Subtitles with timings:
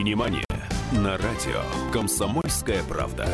[0.00, 0.46] «Синемания»
[0.92, 1.60] на радио
[1.92, 3.28] «Комсомольская правда».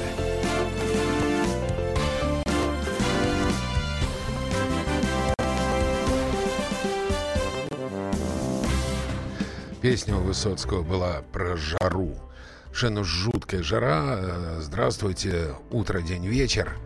[9.81, 12.17] Песня у Высоцкого была про жару.
[12.65, 14.17] Совершенно жуткая жара.
[14.19, 16.77] Э, Здравствуйте, утро, день, вечер.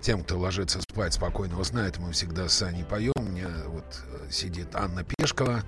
[0.00, 1.88] Тем, кто ложится спать, спокойного сна.
[1.88, 3.12] Это мы всегда с Аней поем.
[3.16, 5.64] У меня вот э, сидит Анна Пешкова.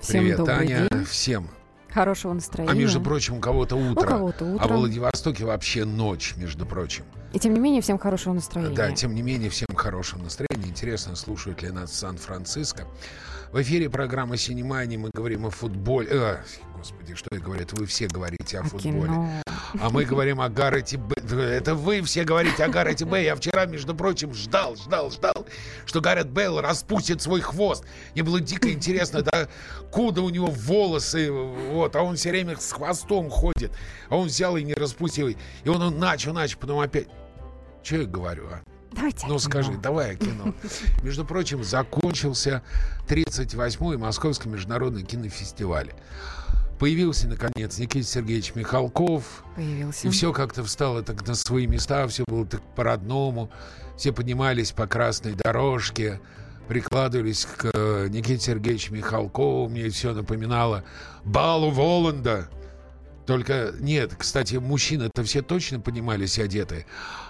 [0.00, 0.88] Всем Привет, Аня.
[0.90, 1.04] день.
[1.04, 1.48] Всем.
[1.96, 2.70] Хорошего настроения.
[2.70, 4.02] А между прочим, у кого-то утро.
[4.02, 4.76] У кого-то А в утро.
[4.76, 7.06] Владивостоке вообще ночь, между прочим.
[7.32, 8.76] И тем не менее, всем хорошего настроения.
[8.76, 10.68] Да, тем не менее, всем хорошего настроения.
[10.68, 12.86] Интересно, слушают ли нас Сан-Франциско.
[13.52, 14.98] В эфире программа «Синемания».
[14.98, 16.08] Мы говорим о футболе.
[16.10, 16.36] Э,
[16.76, 17.62] господи, что я говорю?
[17.62, 19.04] Это вы все говорите о О футболе.
[19.04, 19.30] кино.
[19.80, 21.14] А мы говорим о Гаррете Б.
[21.16, 23.22] Это вы все говорите о Гаррете Б.
[23.22, 25.46] Я вчера, между прочим, ждал, ждал, ждал,
[25.86, 27.84] что Гаррет Бейл распустит свой хвост.
[28.14, 29.48] Мне было дико интересно, да,
[29.92, 33.70] куда у него волосы, вот, а он все время с хвостом ходит.
[34.08, 35.28] А он взял и не распустил.
[35.28, 37.06] И он, он начал, начал, потом опять...
[37.82, 38.60] Что я говорю, а?
[38.96, 39.26] Давайте.
[39.26, 39.38] Ну кино.
[39.38, 40.54] скажи, давай о кино.
[41.02, 42.62] Между прочим, закончился
[43.08, 45.92] 38-й Московский международный кинофестиваль.
[46.78, 49.44] Появился, наконец, Никита Сергеевич Михалков.
[49.54, 50.08] Появился.
[50.08, 53.50] И все как-то встало так на свои места, все было так по-родному.
[53.96, 56.20] Все поднимались по красной дорожке,
[56.68, 59.70] прикладывались к э, Никите Сергеевичу Михалкову.
[59.70, 60.84] Мне все напоминало
[61.24, 62.50] Балу Воланда.
[63.26, 66.86] Только нет, кстати, мужчины-то все точно поднимались одеты.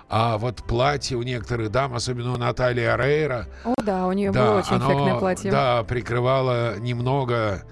[0.08, 4.46] А вот платье у некоторых дам, особенно у Натальи Арейра, О, да, у нее да,
[4.46, 5.50] было очень оно, эффектное платье.
[5.50, 7.64] Да, прикрывало немного.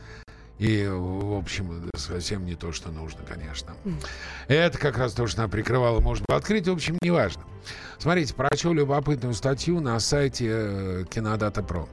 [0.58, 3.74] И, в общем, совсем не то, что нужно, конечно.
[4.48, 6.68] Это как раз то, что она прикрывала, может быть, открыть.
[6.68, 7.42] В общем, неважно.
[7.98, 11.88] Смотрите, прочел любопытную статью на сайте э, Кинодата Про.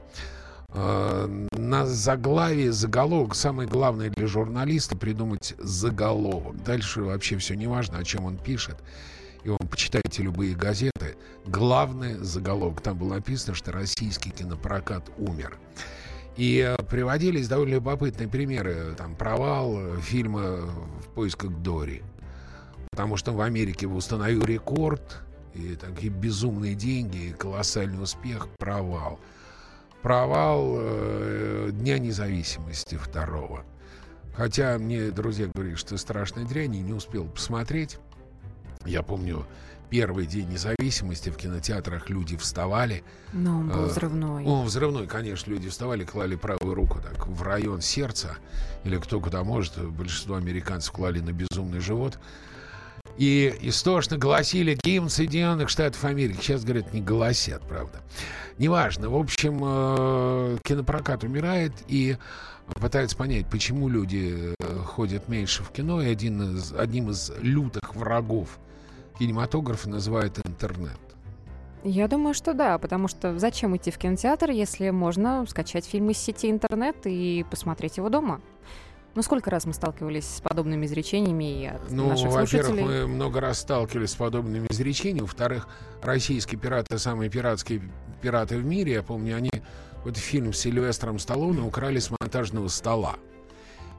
[0.74, 6.62] Э, На заглавии заголовок самое главное для журналиста придумать заголовок.
[6.62, 8.76] Дальше вообще все не важно, о чем он пишет.
[9.44, 11.16] И он почитайте любые газеты.
[11.44, 12.80] Главный заголовок.
[12.80, 15.58] Там было написано, что российский кинопрокат умер.
[16.36, 18.94] И э, приводились довольно любопытные примеры.
[18.96, 20.66] Там провал э, фильма
[21.00, 22.02] «В поисках Дори».
[22.90, 25.20] Потому что в Америке установил рекорд.
[25.54, 28.48] И такие безумные деньги, и колоссальный успех.
[28.58, 29.18] Провал.
[30.00, 33.64] Провал э, Дня независимости второго.
[34.34, 37.98] Хотя мне друзья говорили, что страшная дрянь, и не успел посмотреть.
[38.84, 39.46] Я помню,
[39.92, 43.04] первый день независимости в кинотеатрах люди вставали.
[43.34, 44.44] Но он был Э, взрывной.
[44.44, 48.36] О, взрывной, конечно, люди вставали, клали правую руку так в район сердца,
[48.84, 52.18] или кто куда может, большинство американцев клали на безумный живот.
[53.18, 56.38] И истошно голосили гимн Соединенных Штатов Америки.
[56.40, 58.00] Сейчас, говорят, не голосят, правда.
[58.56, 59.10] Неважно.
[59.10, 62.16] В общем, э, кинопрокат умирает, и
[62.80, 66.00] пытаются понять, почему люди э, ходят меньше в кино.
[66.00, 68.58] И один из, одним из лютых врагов
[69.18, 70.98] кинематографа называют интернет.
[71.84, 76.18] Я думаю, что да, потому что зачем идти в кинотеатр, если можно скачать фильм из
[76.18, 78.40] сети интернет и посмотреть его дома?
[79.14, 82.84] Ну, сколько раз мы сталкивались с подобными изречениями и от Ну, наших во-первых, слушателей?
[82.84, 85.20] мы много раз сталкивались с подобными изречениями.
[85.22, 85.68] Во-вторых,
[86.02, 87.82] российские пираты самые пиратские
[88.22, 88.92] пираты в мире.
[88.92, 89.50] Я помню, они
[90.04, 93.16] вот фильм с Сильвестром Сталлоне украли с монтажного стола.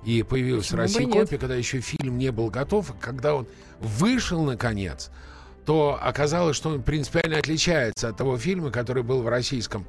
[0.06, 1.26] И появилась Почему нет?
[1.26, 2.92] копия, когда еще фильм не был готов.
[2.92, 3.48] А Когда он
[3.80, 5.10] вышел, наконец,
[5.66, 9.86] то оказалось, что он принципиально отличается от того фильма, который был в российском,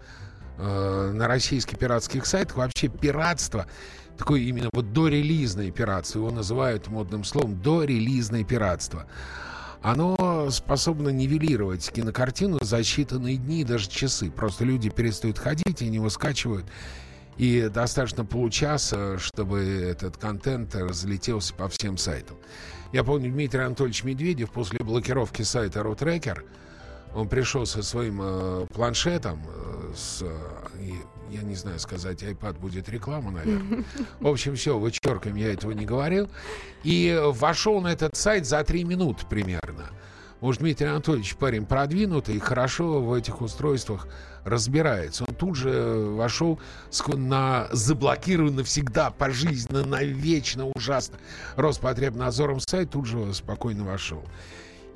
[0.58, 2.56] э, на российских пиратских сайтах.
[2.56, 3.66] Вообще пиратство,
[4.16, 9.06] такое именно вот дорелизное пиратство, его называют модным словом дорелизное пиратство.
[9.82, 14.31] Оно способно нивелировать кинокартину за считанные дни, даже часы.
[14.31, 16.64] Просто люди перестают ходить и не выскачивают.
[17.36, 22.36] И достаточно получаса, чтобы этот контент разлетелся по всем сайтам.
[22.92, 26.44] Я помню, Дмитрий Анатольевич Медведев после блокировки сайта RoTracker,
[27.14, 30.92] он пришел со своим э, планшетом, э, с, э,
[31.31, 33.84] я не знаю сказать, iPad будет реклама, наверное.
[34.20, 36.28] В общем, все, вычеркиваем, я этого не говорил.
[36.82, 39.90] И вошел на этот сайт за три минуты примерно.
[40.40, 44.08] Может, Дмитрий Анатольевич парень продвинутый и хорошо в этих устройствах
[44.44, 45.25] разбирается.
[45.26, 45.70] Он тут же
[46.10, 46.60] вошел
[47.06, 51.19] на заблокирован навсегда, пожизненно, навечно, ужасно.
[51.56, 54.22] Роспотребнадзором сайт тут же спокойно вошел.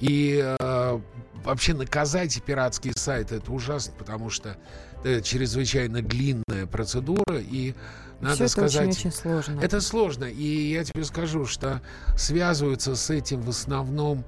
[0.01, 1.01] И э,
[1.45, 4.57] вообще наказать пиратский сайт это ужасно, потому что
[5.03, 7.75] это чрезвычайно длинная процедура, и
[8.21, 8.89] надо Всё это сказать...
[8.89, 9.61] очень-очень сложно.
[9.61, 11.81] Это сложно, и я тебе скажу, что
[12.17, 14.25] связываются с этим в основном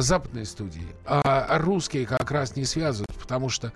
[0.00, 3.72] западные студии, а русские как раз не связывают, потому что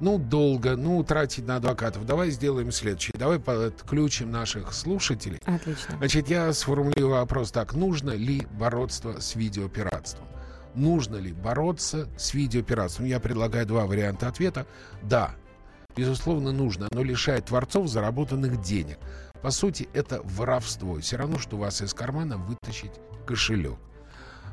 [0.00, 2.04] ну, долго, ну, тратить на адвокатов.
[2.04, 3.14] Давай сделаем следующее.
[3.16, 5.40] Давай подключим наших слушателей.
[5.44, 5.96] Отлично.
[5.98, 7.74] Значит, я сформулирую вопрос так.
[7.74, 10.26] Нужно ли бороться с видеопиратством?
[10.74, 13.06] Нужно ли бороться с видеопиратством?
[13.06, 14.66] Я предлагаю два варианта ответа.
[15.02, 15.34] Да,
[15.96, 16.88] безусловно, нужно.
[16.90, 18.98] Оно лишает творцов заработанных денег.
[19.42, 20.98] По сути, это воровство.
[21.00, 22.92] Все равно, что у вас из кармана вытащить
[23.26, 23.78] кошелек.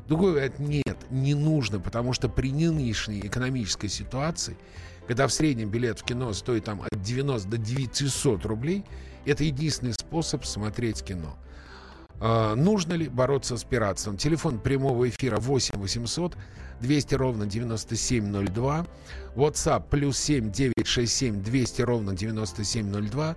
[0.06, 0.58] Другой говорит,
[0.92, 4.56] нет, не нужно, потому что при нынешней экономической ситуации,
[5.06, 8.84] когда в среднем билет в кино стоит там от 90 до 900 рублей,
[9.24, 11.36] это единственный способ смотреть кино.
[12.20, 14.16] А, нужно ли бороться с пиратством?
[14.16, 16.36] Телефон прямого эфира 8 800
[16.80, 18.86] 200 ровно 9702.
[19.36, 23.36] WhatsApp плюс 7 967 200 ровно 9702.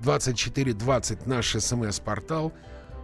[0.00, 2.52] 2420 наш смс-портал.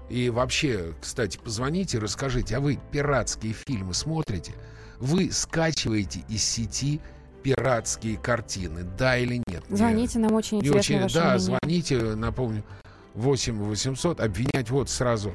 [0.09, 4.55] И вообще, кстати, позвоните, расскажите, а вы пиратские фильмы смотрите?
[4.99, 7.01] Вы скачиваете из сети
[7.43, 9.63] пиратские картины, да или нет?
[9.69, 11.39] Звоните, нам очень интересно очень, ваше Да, мнение.
[11.39, 12.65] звоните, напомню,
[13.15, 14.21] 8 800.
[14.21, 15.35] Обвинять вот сразу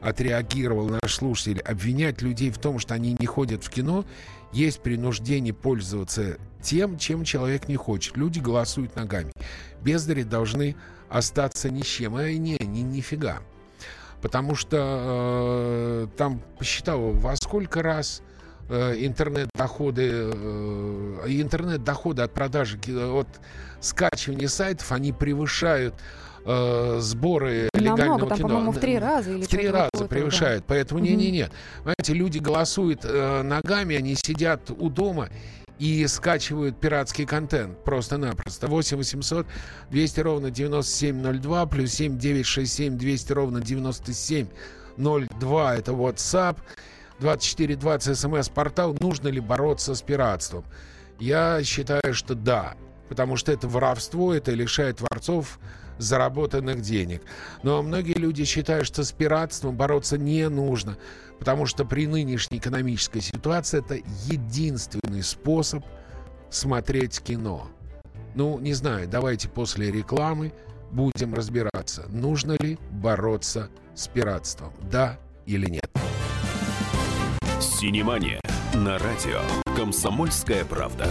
[0.00, 1.60] отреагировал наш слушатель.
[1.60, 4.04] Обвинять людей в том, что они не ходят в кино,
[4.52, 8.16] есть принуждение пользоваться тем, чем человек не хочет.
[8.16, 9.32] Люди голосуют ногами.
[9.82, 10.76] Бездари должны
[11.08, 12.16] остаться ни с чем.
[12.16, 13.40] А не, ни, нифига.
[14.24, 18.22] Потому что э, там посчитал, во сколько раз
[18.70, 23.28] э, интернет-доходы э, интернет-доходы от продажи, ки- от
[23.80, 25.94] скачивания сайтов, они превышают
[26.46, 28.48] э, сборы легального Намного, там, кино.
[28.48, 30.14] по-моему, в три раза или В три раза такое, да.
[30.14, 30.64] превышают.
[30.66, 31.08] Поэтому Мгм.
[31.10, 31.50] не-не-не.
[31.82, 35.28] Знаете, люди голосуют э, ногами, они сидят у дома
[35.78, 38.68] и скачивают пиратский контент просто-напросто.
[38.68, 39.46] 8 800
[39.90, 46.56] 200 ровно 9702 плюс 7 967 200 ровно 9702 это WhatsApp.
[47.20, 48.96] 2420 смс-портал.
[49.00, 50.64] Нужно ли бороться с пиратством?
[51.18, 52.74] Я считаю, что да.
[53.08, 55.58] Потому что это воровство, это лишает творцов
[55.98, 57.22] заработанных денег.
[57.62, 60.96] Но многие люди считают, что с пиратством бороться не нужно,
[61.38, 63.96] потому что при нынешней экономической ситуации это
[64.26, 65.84] единственный способ
[66.50, 67.68] смотреть кино.
[68.34, 70.52] Ну, не знаю, давайте после рекламы
[70.90, 75.90] будем разбираться, нужно ли бороться с пиратством, да или нет.
[77.60, 78.40] Синемания
[78.74, 79.40] на радио
[79.76, 81.06] «Комсомольская правда».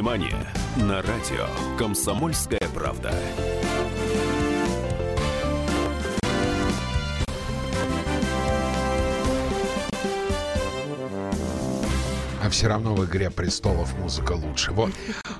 [0.00, 3.12] Синемания на радио «Комсомольская правда».
[12.42, 14.72] А все равно в «Игре престолов» музыка лучше.
[14.72, 14.90] Вот.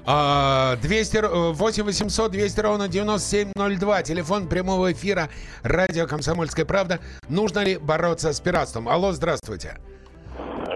[0.04, 4.02] А, 200, р- э, 8 800 200 ровно 9702.
[4.02, 5.30] Телефон прямого эфира.
[5.62, 7.00] Радио «Комсомольская правда».
[7.30, 8.90] Нужно ли бороться с пиратством?
[8.90, 9.78] Алло, здравствуйте.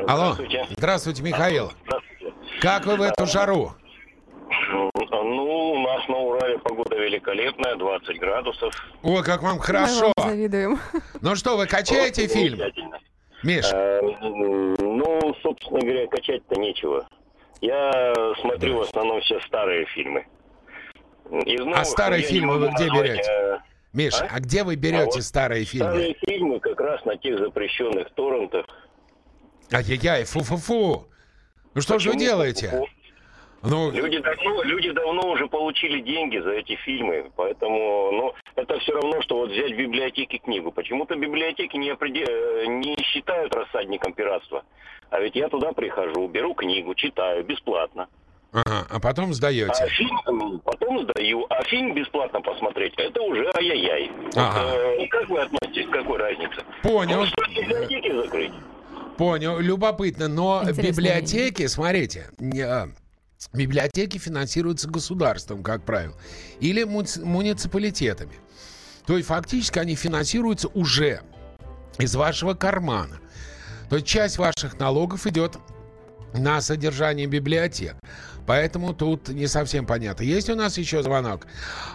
[0.09, 0.33] Алло.
[0.33, 0.67] Здравствуйте.
[0.71, 1.73] Здравствуйте, Михаил.
[1.85, 2.14] Здравствуйте.
[2.65, 3.73] Как вы в эту жару?
[4.73, 4.91] Ну,
[5.73, 8.75] у нас на Урале погода великолепная, 20 градусов.
[9.03, 10.13] Ой, как вам Мы хорошо.
[10.17, 10.79] вам завидуем.
[11.21, 12.61] Ну что, вы качаете Просто фильм?
[13.43, 14.01] Миш, Э,
[14.81, 17.07] Ну, собственно говоря, качать-то нечего.
[17.61, 20.27] Я смотрю в основном все старые фильмы.
[21.45, 23.31] Из новых старые я не фильмы вы где назвать, берете?
[23.31, 23.59] э,
[23.93, 24.29] Миш, а?
[24.31, 25.91] а где вы берете А вот старые фильмы?
[25.91, 28.65] Старые фильмы как раз на тех запрещенных торрентах.
[29.71, 31.09] Ай-яй-яй, фу-фу-фу.
[31.75, 32.83] Ну что же вы делаете?
[33.67, 38.93] Ну, Люди давно, люди давно уже получили деньги за эти фильмы, поэтому, ну, это все
[38.93, 40.71] равно, что вот взять в библиотеке книгу.
[40.71, 44.65] Почему-то библиотеки не, опреде- э, не считают рассадником пиратства.
[45.09, 48.07] А ведь я туда прихожу, беру книгу, читаю бесплатно.
[48.53, 49.87] ага, а потом А сдаете.
[49.89, 54.11] фильм м, потом сдаю, а фильм бесплатно посмотреть, это уже ай-яй-яй.
[54.11, 54.75] Вот, Ага.
[54.77, 56.63] э, как вы относитесь, к какой разнице?
[56.83, 57.17] Понял.
[57.21, 58.53] Может, стоит библиотеки закрыть?
[59.17, 62.91] Понял, любопытно, но Интересное библиотеки, смотрите, не, а,
[63.53, 66.15] библиотеки финансируются государством, как правило,
[66.61, 68.35] или муници- муниципалитетами.
[69.07, 71.21] То есть фактически они финансируются уже
[71.99, 73.21] из вашего кармана.
[73.89, 75.59] То есть часть ваших налогов идет
[76.33, 77.95] на содержание библиотек.
[78.47, 80.25] Поэтому тут не совсем понятно.
[80.25, 81.47] Есть у нас еще звонок?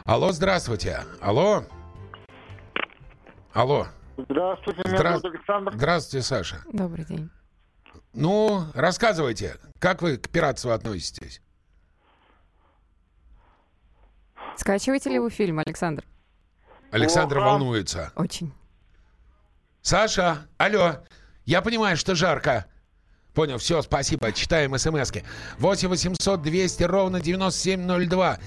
[0.05, 1.03] Алло, здравствуйте.
[1.19, 1.65] Алло.
[3.53, 3.87] Алло.
[4.27, 5.71] Здравствуйте, меня Здра- зовут Александр.
[5.75, 6.61] Здравствуйте, Саша.
[6.71, 7.29] Добрый день.
[8.13, 11.41] Ну, рассказывайте, как вы к пиратству относитесь?
[14.57, 16.03] Скачиваете ли вы фильм, Александр?
[16.91, 17.49] Александр Плохо.
[17.49, 18.11] волнуется.
[18.15, 18.53] Очень.
[19.81, 20.97] Саша, алло,
[21.45, 22.65] я понимаю, что жарко.
[23.33, 24.33] Понял, все, спасибо.
[24.33, 25.23] Читаем смски.
[25.59, 28.39] 8 800 200 ровно 9702.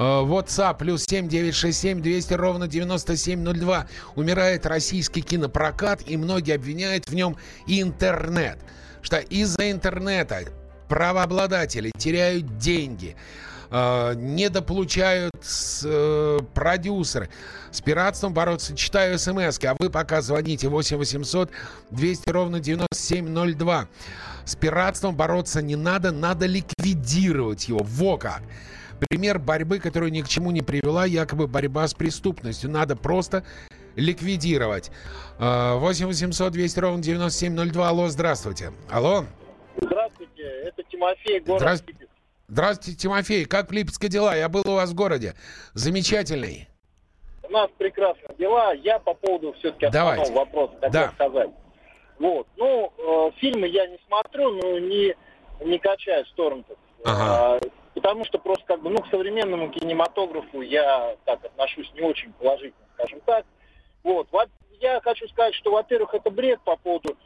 [0.00, 3.86] Э, WhatsApp плюс 7967 200 ровно 9702.
[4.16, 8.58] Умирает российский кинопрокат, и многие обвиняют в нем интернет.
[9.02, 10.44] Что из-за интернета
[10.88, 13.14] правообладатели теряют деньги
[13.70, 17.28] э, недополучают с, э, продюсеры.
[17.70, 21.50] С пиратством бороться, читаю смс а вы пока звоните 8 800
[21.90, 23.86] 200 ровно 9702.
[24.46, 27.80] С пиратством бороться не надо, надо ликвидировать его.
[27.84, 28.42] Во как!
[29.08, 32.70] Пример борьбы, которую ни к чему не привела, якобы борьба с преступностью.
[32.70, 33.44] Надо просто
[33.96, 34.90] ликвидировать.
[35.38, 37.88] 8 800 200 ровно 9702.
[37.88, 38.72] Алло, здравствуйте.
[38.90, 39.24] Алло.
[39.80, 41.92] Здравствуйте, это Тимофей, город Здравствуйте.
[42.00, 42.12] Липецк.
[42.48, 43.44] Здравствуйте, Тимофей.
[43.46, 44.36] Как в Липецке дела?
[44.36, 45.34] Я был у вас в городе.
[45.72, 46.68] Замечательный.
[47.42, 48.72] У нас прекрасно дела.
[48.74, 51.10] Я по поводу все-таки основного вопроса хотел Да.
[51.12, 51.50] сказать.
[52.18, 52.46] Вот.
[52.56, 55.14] Ну, э, фильмы я не смотрю, но не,
[55.64, 56.76] не качаю с торрентов.
[57.04, 57.56] Ага.
[57.56, 57.60] А,
[57.94, 62.86] потому что просто как бы, ну, к современному кинематографу я так отношусь не очень положительно,
[62.94, 63.44] скажем так.
[64.02, 64.28] Вот.
[64.32, 64.46] Во-
[64.80, 67.16] Я хочу сказать, что, во-первых, это бред по поводу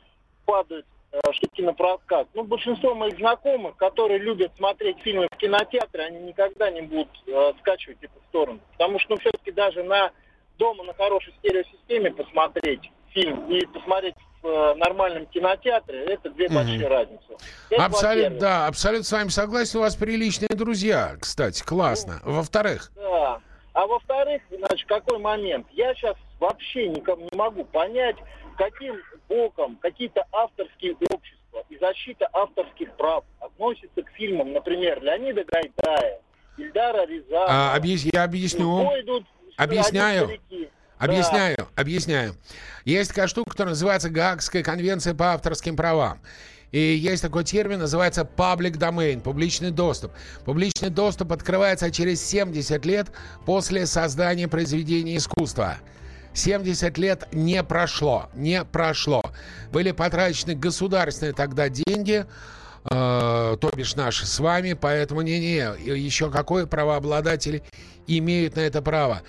[0.45, 2.29] падает э, что кинопрокат.
[2.35, 7.53] Ну, большинство моих знакомых, которые любят смотреть фильмы в кинотеатре, они никогда не будут э,
[7.61, 8.61] скачивать это сторону.
[8.73, 10.11] Потому что, ну, все-таки даже на
[10.59, 16.55] дома на хорошей стереосистеме посмотреть фильм и посмотреть в э, нормальном кинотеатре, это две Мгм.
[16.57, 17.25] большие разницы.
[17.71, 19.79] Это Абсолютно, да, абсолютно с вами согласен.
[19.79, 22.21] У вас приличные друзья, кстати, классно.
[22.25, 23.41] Во-вторых, Да.
[23.73, 25.67] А во-вторых, значит, какой момент?
[25.73, 28.15] Я сейчас вообще никому не могу понять,
[28.57, 28.95] каким
[29.29, 36.21] боком какие-то авторские общества и защита авторских прав относятся к фильмам, например, Леонида Гайдая,
[36.57, 37.47] Ильдара Рязанова.
[37.49, 38.81] а, объяс- я объясню.
[39.01, 39.25] Идут
[39.57, 40.27] Объясняю.
[40.27, 40.69] старики.
[40.99, 42.37] Объясняю, объясняю.
[42.85, 46.21] Есть такая штука, которая называется Гаагская конвенция по авторским правам.
[46.75, 50.11] И есть такой термин, называется public domain, публичный доступ.
[50.45, 53.13] Публичный доступ открывается через 70 лет
[53.47, 55.77] после создания произведения искусства.
[56.33, 59.23] 70 лет не прошло, не прошло.
[59.73, 62.27] Были потрачены государственные тогда деньги,
[62.91, 67.63] э, то бишь наши с вами, поэтому не-не, еще какое правообладатели
[68.07, 69.23] имеют на это право.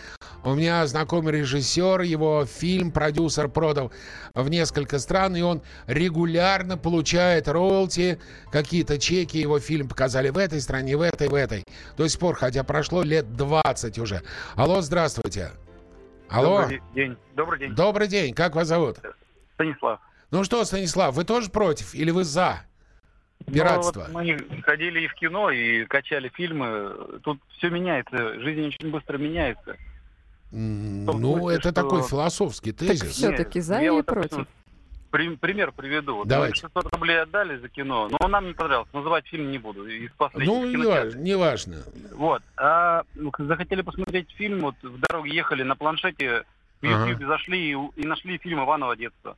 [0.44, 3.92] У меня знакомый режиссер, его фильм продюсер продал
[4.36, 8.20] в несколько стран, и он регулярно получает роялти,
[8.52, 11.64] какие-то чеки, его фильм показали в этой стране, в этой, в этой.
[11.98, 14.22] До сих пор, хотя прошло лет 20 уже.
[14.56, 15.52] Алло, здравствуйте.
[16.30, 17.18] Алло, Добрый день.
[17.36, 17.76] Добрый день.
[17.76, 18.98] добрый день, как вас зовут?
[19.56, 20.00] Станислав.
[20.32, 22.62] Ну что, Станислав, вы тоже против или вы за
[23.46, 24.08] пиратство?
[24.12, 27.20] Ну, вот мы ходили и в кино, и качали фильмы.
[27.24, 28.40] Тут все меняется.
[28.40, 29.76] Жизнь очень быстро меняется.
[30.52, 33.12] Ну, смысле, это что- такой философский тезис.
[33.12, 34.48] Всё-таки Нет, за или вот, против?
[35.12, 36.24] при- пример приведу.
[36.26, 36.62] Давайте.
[36.64, 38.90] Мы 600 рублей отдали за кино, но он нам не понравился.
[38.96, 39.86] Называть фильм не буду.
[39.88, 41.84] Из Ну, не важно, не важно.
[42.14, 42.42] Вот.
[42.58, 46.44] А ну, захотели посмотреть фильм, вот в дороге ехали на планшете,
[46.82, 47.10] в Ага.
[47.10, 49.36] YouTube зашли и, у- и нашли фильм Иванова детства.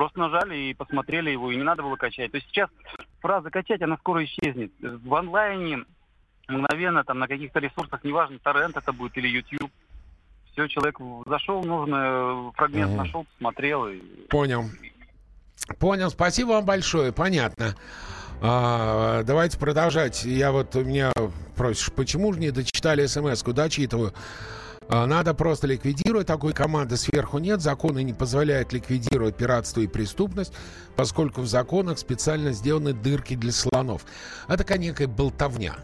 [0.00, 2.30] Просто нажали и посмотрели его, и не надо было качать.
[2.30, 2.70] То есть сейчас
[3.20, 4.72] фраза качать, она скоро исчезнет.
[4.80, 5.84] В онлайне
[6.48, 9.70] мгновенно там на каких-то ресурсах, неважно, торрент это будет или YouTube.
[10.52, 12.96] Все, человек зашел, нужный фрагмент Мгм.
[12.96, 13.88] нашел, посмотрел.
[13.88, 14.00] И...
[14.30, 14.64] Понял.
[15.78, 17.76] Понял, спасибо вам большое, понятно.
[18.40, 20.24] А, давайте продолжать.
[20.24, 21.12] Я вот, у меня
[21.56, 24.14] просишь, почему же не дочитали смс-ку, дочитываю.
[24.90, 26.26] Надо просто ликвидировать.
[26.26, 27.60] Такой команды сверху нет.
[27.60, 30.52] Законы не позволяют ликвидировать пиратство и преступность,
[30.96, 34.04] поскольку в законах специально сделаны дырки для слонов.
[34.48, 35.76] Это такая некая болтовня.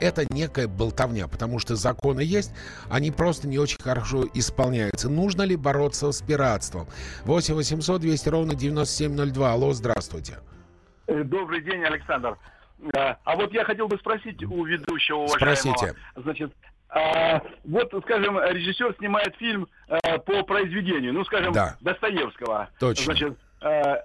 [0.00, 2.52] Это некая болтовня, потому что законы есть,
[2.90, 5.08] они просто не очень хорошо исполняются.
[5.08, 6.88] Нужно ли бороться с пиратством?
[7.24, 9.52] 8 800 200 ровно 9702.
[9.52, 10.38] Алло, здравствуйте.
[11.06, 12.36] Э, Добрый день, Александр.
[12.96, 15.54] А а вот я хотел бы спросить у ведущего уважаемого.
[15.54, 15.94] Спросите.
[16.16, 16.81] Значит, а,
[17.64, 21.76] вот, скажем, режиссер снимает фильм э, по произведению, ну, скажем, Да.
[21.80, 22.68] Достоевского.
[22.78, 23.04] Точно.
[23.04, 23.96] Значит, э,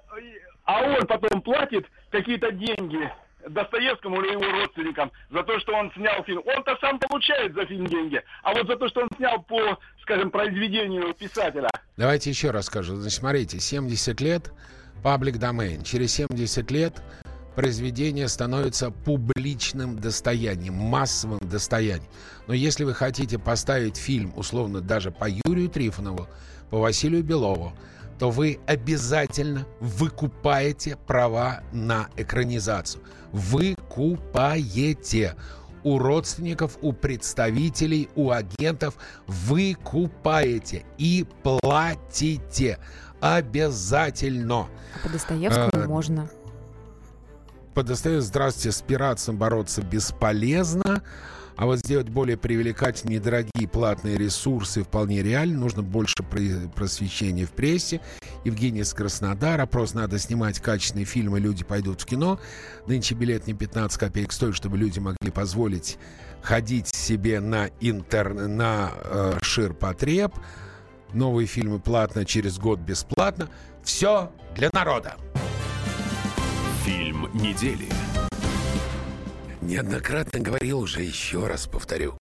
[0.63, 3.11] а он потом платит какие-то деньги
[3.47, 6.41] Достоевскому или его родственникам за то, что он снял фильм.
[6.45, 10.31] Он-то сам получает за фильм деньги, а вот за то, что он снял по, скажем,
[10.31, 11.69] произведению писателя.
[11.97, 12.95] Давайте еще раз скажу.
[12.95, 14.51] Значит, смотрите, 70 лет
[15.03, 15.83] паблик domain.
[15.83, 17.01] Через 70 лет
[17.57, 22.07] произведение становится публичным достоянием, массовым достоянием.
[22.45, 26.27] Но если вы хотите поставить фильм, условно, даже по Юрию Трифонову,
[26.69, 27.73] по Василию Белову,
[28.19, 33.03] то вы обязательно выкупаете права на экранизацию.
[33.31, 35.35] Выкупаете
[35.83, 42.77] у родственников, у представителей, у агентов выкупаете и платите
[43.19, 44.67] обязательно.
[44.95, 46.29] А по Достоевскому Э, можно.
[47.77, 51.03] По Достоевскому «Здравствуйте, с пиратством бороться бесполезно».
[51.57, 55.59] А вот сделать более привлекательные, недорогие платные ресурсы вполне реально.
[55.59, 56.15] Нужно больше
[56.75, 58.01] просвещения в прессе.
[58.45, 59.67] Евгений из Краснодара.
[59.67, 62.39] Просто надо снимать качественные фильмы, люди пойдут в кино.
[62.87, 65.99] Нынче билет не 15 копеек стоит, чтобы люди могли позволить
[66.41, 68.33] ходить себе на, интер...
[68.33, 70.33] на э, ширпотреб.
[71.13, 73.49] Новые фильмы платно, через год бесплатно.
[73.83, 75.15] Все для народа.
[76.87, 77.89] Фильм недели.
[79.59, 82.17] Неоднократно говорил уже, еще раз повторю.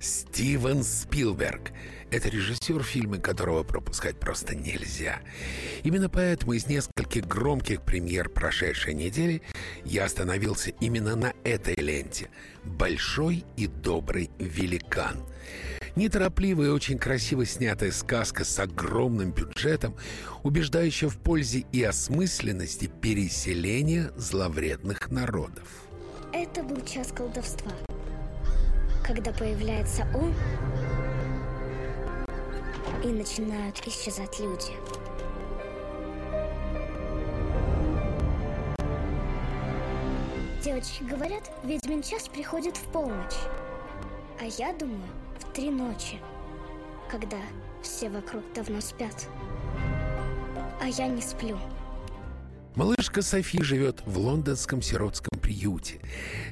[0.00, 1.70] Стивен Спилберг—
[2.10, 5.20] это режиссер, фильмы которого пропускать просто нельзя.
[5.84, 9.42] Именно поэтому из нескольких громких премьер прошедшей недели
[9.84, 12.30] я остановился именно на этой ленте
[12.64, 15.18] «Большой и добрый великан».
[15.96, 19.96] Неторопливая и очень красиво снятая сказка с огромным бюджетом,
[20.42, 25.66] убеждающая в пользе и осмысленности переселения зловредных народов.
[26.32, 27.72] Это был час колдовства.
[29.04, 30.32] Когда появляется он,
[33.02, 34.72] и начинают исчезать люди.
[40.62, 43.36] Девочки говорят, ведьмин час приходит в полночь.
[44.38, 45.00] А я думаю,
[45.40, 46.18] в три ночи,
[47.10, 47.38] когда
[47.82, 49.28] все вокруг давно спят.
[50.80, 51.58] А я не сплю.
[52.76, 56.00] Малышка Софи живет в лондонском сиротском приюте.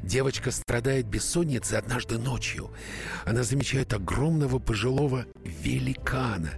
[0.03, 2.71] Девочка страдает бессонницей однажды ночью.
[3.25, 6.51] Она замечает огромного пожилого великана,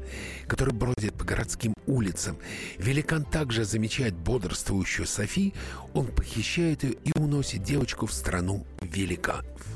[0.46, 2.38] который бродит по городским улицам.
[2.78, 5.52] Великан также замечает бодрствующую Софи.
[5.92, 9.69] Он похищает ее и уносит девочку в страну великанов.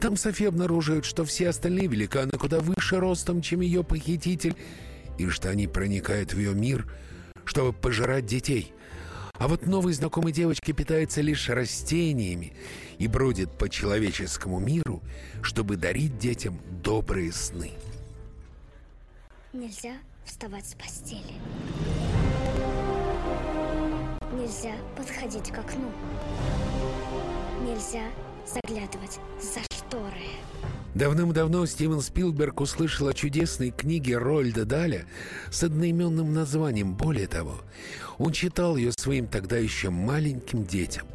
[0.00, 4.54] Там Софи обнаруживает, что все остальные великаны куда выше ростом, чем ее похититель,
[5.18, 6.86] и что они проникают в ее мир,
[7.44, 8.72] чтобы пожирать детей.
[9.38, 12.54] А вот новый знакомый девочки питается лишь растениями
[12.98, 15.02] и бродит по человеческому миру,
[15.42, 17.72] чтобы дарить детям добрые сны.
[19.52, 19.94] Нельзя
[20.24, 21.34] вставать с постели.
[24.32, 25.90] Нельзя подходить к окну.
[27.62, 28.04] Нельзя
[28.46, 30.12] заглядывать за шторы.
[30.94, 35.04] Давным-давно Стивен Спилберг услышал о чудесной книге Рольда Даля
[35.50, 36.94] с одноименным названием.
[36.94, 37.60] Более того,
[38.18, 41.06] он читал ее своим тогда еще маленьким детям.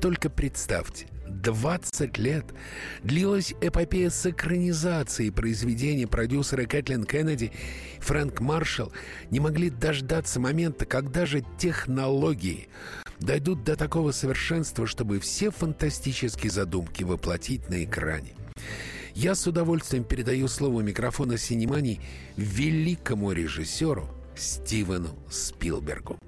[0.00, 2.44] Только представьте, 20 лет
[3.02, 7.46] длилась эпопея с экранизацией произведения продюсера Кэтлин Кеннеди
[7.98, 8.92] и Фрэнк Маршалл
[9.30, 12.68] не могли дождаться момента, когда же технологии
[13.20, 18.34] дойдут до такого совершенства, чтобы все фантастические задумки воплотить на экране.
[19.14, 22.00] Я с удовольствием передаю слово микрофона Синемани
[22.36, 26.18] великому режиссеру Стивену Спилбергу.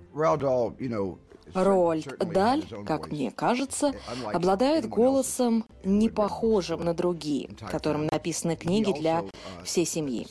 [1.55, 3.93] Роальд Даль, как мне кажется,
[4.33, 9.25] обладает голосом не похожим на другие, которым написаны книги для
[9.65, 10.27] всей семьи.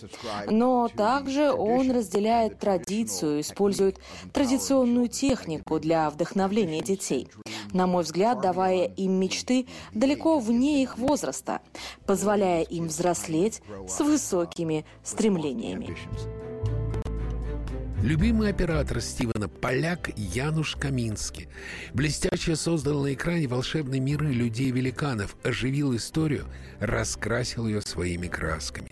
[0.49, 3.99] Но также он разделяет традицию, использует
[4.33, 7.27] традиционную технику для вдохновления детей,
[7.73, 11.61] на мой взгляд, давая им мечты далеко вне их возраста,
[12.05, 15.95] позволяя им взрослеть с высокими стремлениями.
[18.03, 21.49] Любимый оператор Стивена– поляк Януш Камински.
[21.95, 26.45] Блестяще создал на экране волшебные миры людей-великанов, оживил историю,
[26.79, 28.91] раскрасил ее своими красками.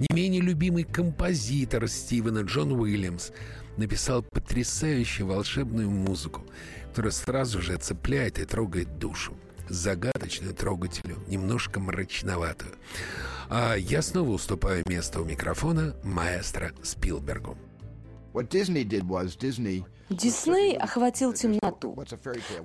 [0.00, 3.30] Не менее любимый композитор Стивена Джон Уильямс
[3.76, 6.44] написал потрясающую волшебную музыку,
[6.88, 9.36] которая сразу же цепляет и трогает душу.
[9.68, 12.72] Загадочную, трогательную, немножко мрачноватую.
[13.48, 17.56] А я снова уступаю место у микрофона маэстро Спилбергу.
[20.10, 21.96] Дисней охватил темноту.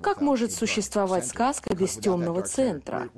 [0.02, 3.08] Как может существовать сказка без темного центра?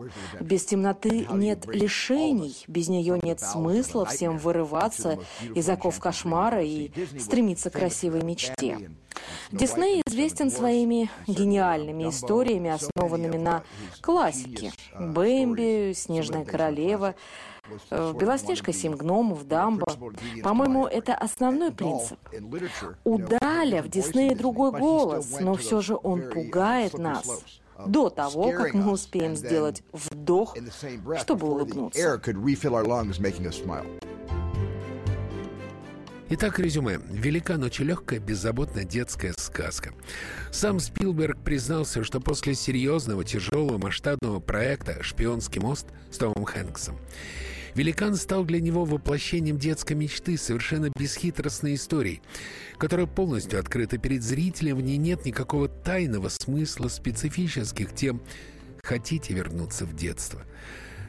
[0.40, 5.18] Без темноты нет лишений, без нее нет смысла всем вырываться
[5.54, 8.90] из оков кошмара и стремиться к красивой мечте.
[9.50, 13.62] Дисней известен своими гениальными историями, основанными на
[14.00, 14.72] классике.
[14.98, 17.14] «Бэмби», «Снежная королева»,
[17.90, 19.86] Белоснежка, семь гномов, Дамбо.
[20.42, 22.18] По-моему, это основной принцип.
[23.04, 27.44] У Даля в Диснее другой голос, но все же он пугает нас
[27.86, 30.56] до того, как мы успеем сделать вдох,
[31.18, 32.00] чтобы улыбнуться.
[36.34, 36.98] Итак, резюме.
[37.10, 39.92] «Великан»— очень легкая, беззаботная детская сказка.
[40.50, 46.98] Сам Спилберг признался, что после серьезного, тяжелого, масштабного проекта «Шпионский мост» с Томом Хэнксом
[47.74, 52.22] Великан стал для него воплощением детской мечты, совершенно бесхитростной истории,
[52.78, 58.22] которая полностью открыта перед зрителем, в ней нет никакого тайного смысла, специфических тем.
[58.82, 60.40] Хотите вернуться в детство?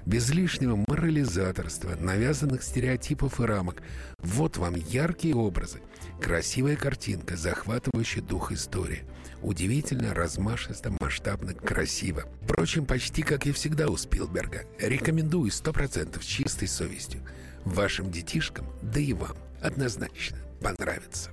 [0.05, 3.81] Без лишнего морализаторства, навязанных стереотипов и рамок.
[4.19, 5.81] Вот вам яркие образы,
[6.21, 9.03] красивая картинка, захватывающий дух истории.
[9.41, 12.23] Удивительно, размашисто, масштабно, красиво.
[12.43, 14.63] Впрочем, почти как и всегда у Спилберга.
[14.79, 17.21] Рекомендую сто процентов с чистой совестью.
[17.65, 21.31] Вашим детишкам, да и вам, однозначно понравится.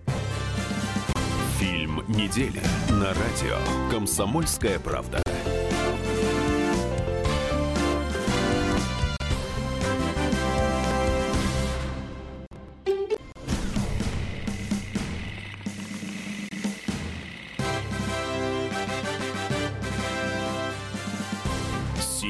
[1.58, 5.22] Фильм недели на радио «Комсомольская правда».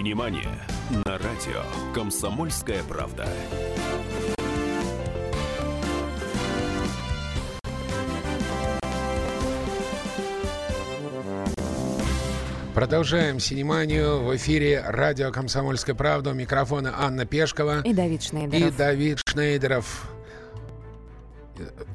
[0.01, 0.49] Внимание!
[1.05, 1.63] На радио
[1.95, 3.29] «Комсомольская правда».
[12.75, 14.23] Продолжаем синеманию.
[14.23, 16.31] В эфире радио «Комсомольская правда».
[16.31, 17.83] У микрофона Анна Пешкова.
[17.83, 18.75] И Давид Шнейдеров.
[18.75, 20.11] И Давид Шнейдеров.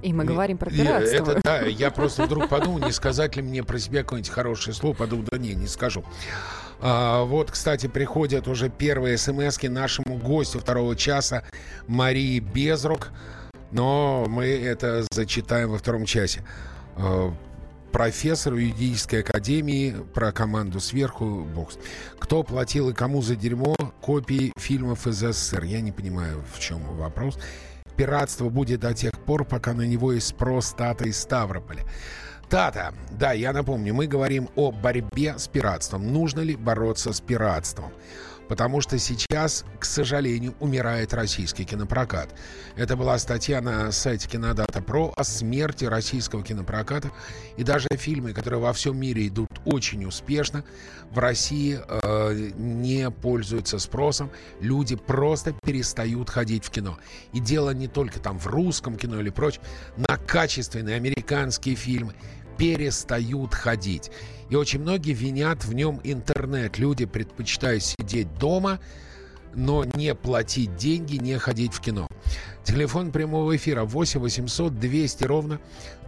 [0.03, 1.31] И мы говорим про пиратство.
[1.31, 4.93] Это, да, я просто вдруг подумал, не сказать ли мне про себя какое-нибудь хорошее слово.
[4.93, 6.05] Подумал, да не, не скажу.
[6.79, 11.43] А, вот, кстати, приходят уже первые смс нашему гостю второго часа
[11.87, 13.11] Марии Безрук.
[13.71, 16.41] Но мы это зачитаем во втором часе.
[16.95, 17.33] А,
[17.91, 21.77] профессору юридической академии про команду сверху бокс.
[22.19, 25.63] Кто платил и кому за дерьмо копии фильмов из СССР?
[25.63, 27.39] Я не понимаю, в чем вопрос.
[27.95, 31.83] Пиратство будет до тех пор, пока на него есть спрос Тата из Ставрополя.
[32.49, 36.13] Тата, да, я напомню, мы говорим о борьбе с пиратством.
[36.13, 37.91] Нужно ли бороться с пиратством?
[38.47, 42.35] Потому что сейчас, к сожалению, умирает российский кинопрокат.
[42.75, 47.11] Это была статья на сайте Кинодата Про о смерти российского кинопроката.
[47.57, 50.63] И даже фильмы, которые во всем мире идут очень успешно,
[51.11, 54.31] в России э, не пользуются спросом.
[54.59, 56.97] Люди просто перестают ходить в кино.
[57.33, 59.61] И дело не только там в русском кино или прочее.
[59.97, 62.13] На качественные американские фильмы
[62.57, 64.11] перестают ходить.
[64.49, 66.77] И очень многие винят в нем интернет.
[66.77, 68.79] Люди предпочитают сидеть дома,
[69.53, 72.07] но не платить деньги, не ходить в кино.
[72.63, 75.59] Телефон прямого эфира 8 800 200 ровно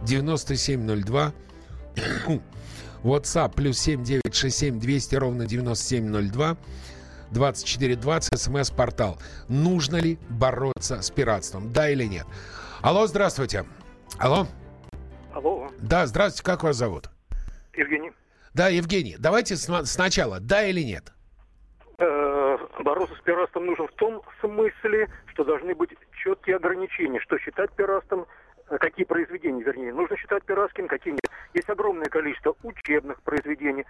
[0.02, 1.32] 9702.
[3.02, 6.56] WhatsApp плюс 7967 200 ровно 9702.
[7.30, 9.18] 2420 смс-портал.
[9.48, 11.72] Нужно ли бороться с пиратством?
[11.72, 12.26] Да или нет?
[12.80, 13.64] Алло, здравствуйте.
[14.18, 14.46] Алло.
[15.34, 15.68] Алло.
[15.78, 17.10] Да, здравствуйте, как вас зовут?
[17.74, 18.12] Евгений.
[18.54, 21.12] Да, Евгений, давайте сначала, да или нет?
[21.98, 25.90] Э, бороться с пиратством нужно в том смысле, что должны быть
[26.22, 28.26] четкие ограничения, что считать пиратством,
[28.70, 31.30] э, какие произведения, вернее, нужно считать пиратским, какие нет.
[31.54, 33.84] Есть огромное количество учебных произведений,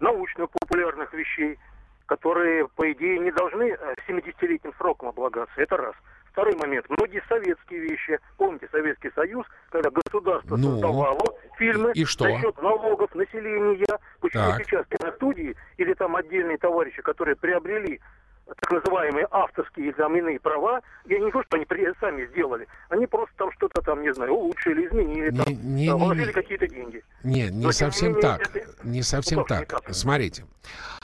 [0.00, 1.58] научно-популярных вещей,
[2.06, 3.76] которые, по идее, не должны
[4.08, 5.54] 70-летним э, сроком облагаться.
[5.56, 5.94] Это раз.
[6.40, 6.86] Второй момент.
[6.88, 8.18] Многие советские вещи.
[8.38, 12.24] Помните Советский Союз, когда государство ну, создавало фильмы и что?
[12.24, 13.98] за счет налогов населения.
[14.20, 14.64] Почему так.
[14.64, 18.00] сейчас киностудии или там отдельные товарищи, которые приобрели
[18.46, 23.06] так называемые авторские или иные права, я не говорю, что они при, сами сделали, они
[23.06, 27.04] просто там что-то там, не знаю, улучшили, изменили, не, там, не, там, вложили какие-то деньги.
[27.22, 28.56] Не Но, совсем не так.
[28.56, 28.66] Это...
[28.82, 29.68] Не совсем ну, так.
[29.68, 29.82] так.
[29.94, 30.46] Смотрите.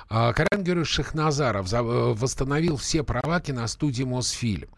[0.08, 4.68] А, Карен Георгиевич Шахназаров э, восстановил все права киностудии Мосфильм.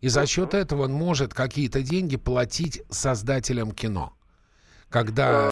[0.00, 4.12] И за счет этого он может какие-то деньги платить создателям кино.
[4.90, 5.50] Когда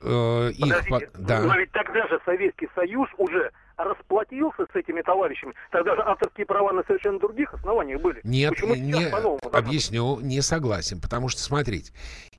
[0.00, 1.10] э, их...
[1.14, 1.42] Да.
[1.42, 6.72] Но ведь тогда же Советский Союз уже расплатился с этими товарищами, тогда же авторские права
[6.72, 8.20] на совершенно других основаниях были.
[8.24, 9.08] Нет, Почему не,
[9.52, 11.92] объясню, не согласен, потому что, смотрите,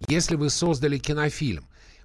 [0.07, 1.63] если вы создали кинофильм,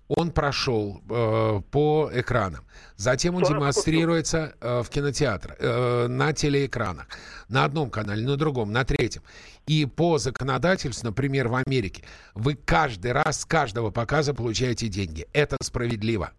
[0.08, 2.64] он прошел э, по экранам.
[2.96, 7.06] Затем он демонстрируется э, в кинотеатре, э, на телеэкранах,
[7.48, 9.22] на одном канале, на другом, на третьем.
[9.66, 15.26] И по законодательству, например, в Америке, вы каждый раз с каждого показа получаете деньги.
[15.32, 16.32] Это справедливо.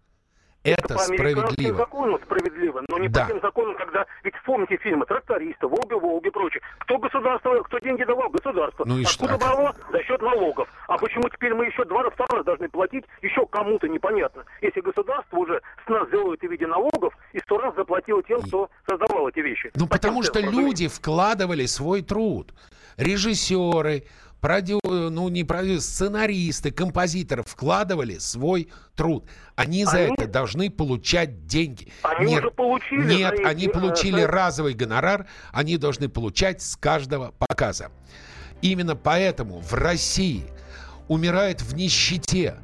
[0.66, 1.76] Это, это справедливо.
[1.76, 3.24] закону справедливо, но не да.
[3.24, 4.04] по тем законам, когда...
[4.24, 6.60] Ведь вспомните фильмы «Трактористы», «Волга, Волга» и прочее.
[6.78, 8.30] Кто государство, кто деньги давал?
[8.30, 8.84] Государство.
[8.84, 9.38] Ну и Откуда что?
[9.38, 9.74] брало?
[9.92, 10.68] За счет налогов.
[10.88, 14.44] А почему теперь мы еще два раза, раз должны платить еще кому-то непонятно?
[14.60, 18.68] Если государство уже с нас делает в виде налогов и сто раз заплатило тем, кто
[18.88, 19.70] создавал эти вещи.
[19.74, 22.52] Ну потому что люди вкладывали свой труд.
[22.96, 24.04] Режиссеры,
[24.40, 29.24] продю, ну не продю, сценаристы, композиторы вкладывали свой труд.
[29.54, 31.88] Они за Они- это должны получать деньги.
[32.02, 36.08] Они Нет, уже получили Нет, за эти, они э, получили за- разовый гонорар, они должны
[36.08, 37.90] получать с каждого показа.
[38.62, 40.44] Именно поэтому в России
[41.08, 42.56] умирают в нищете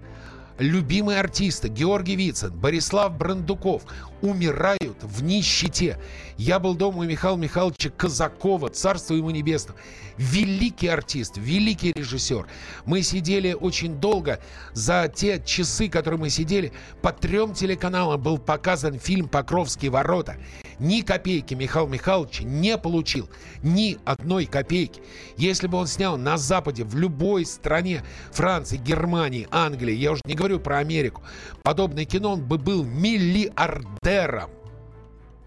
[0.58, 3.82] любимые артисты Георгий Вицин, Борислав Брандуков
[4.22, 5.98] умирают в нищете.
[6.36, 9.76] Я был дома у Михаила Михайловича Казакова, царство ему небесное.
[10.16, 12.46] Великий артист, великий режиссер.
[12.84, 14.40] Мы сидели очень долго.
[14.72, 20.36] За те часы, которые мы сидели, по трем телеканалам был показан фильм «Покровские ворота».
[20.78, 23.28] Ни копейки Михаил Михайлович не получил.
[23.62, 25.00] Ни одной копейки.
[25.36, 30.34] Если бы он снял на Западе, в любой стране, Франции, Германии, Англии, я уже не
[30.34, 31.22] говорю про Америку,
[31.62, 34.11] подобное кино, он бы был миллиардером.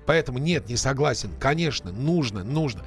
[0.06, 1.32] Поэтому нет, не согласен.
[1.40, 2.84] Конечно, нужно, нужно.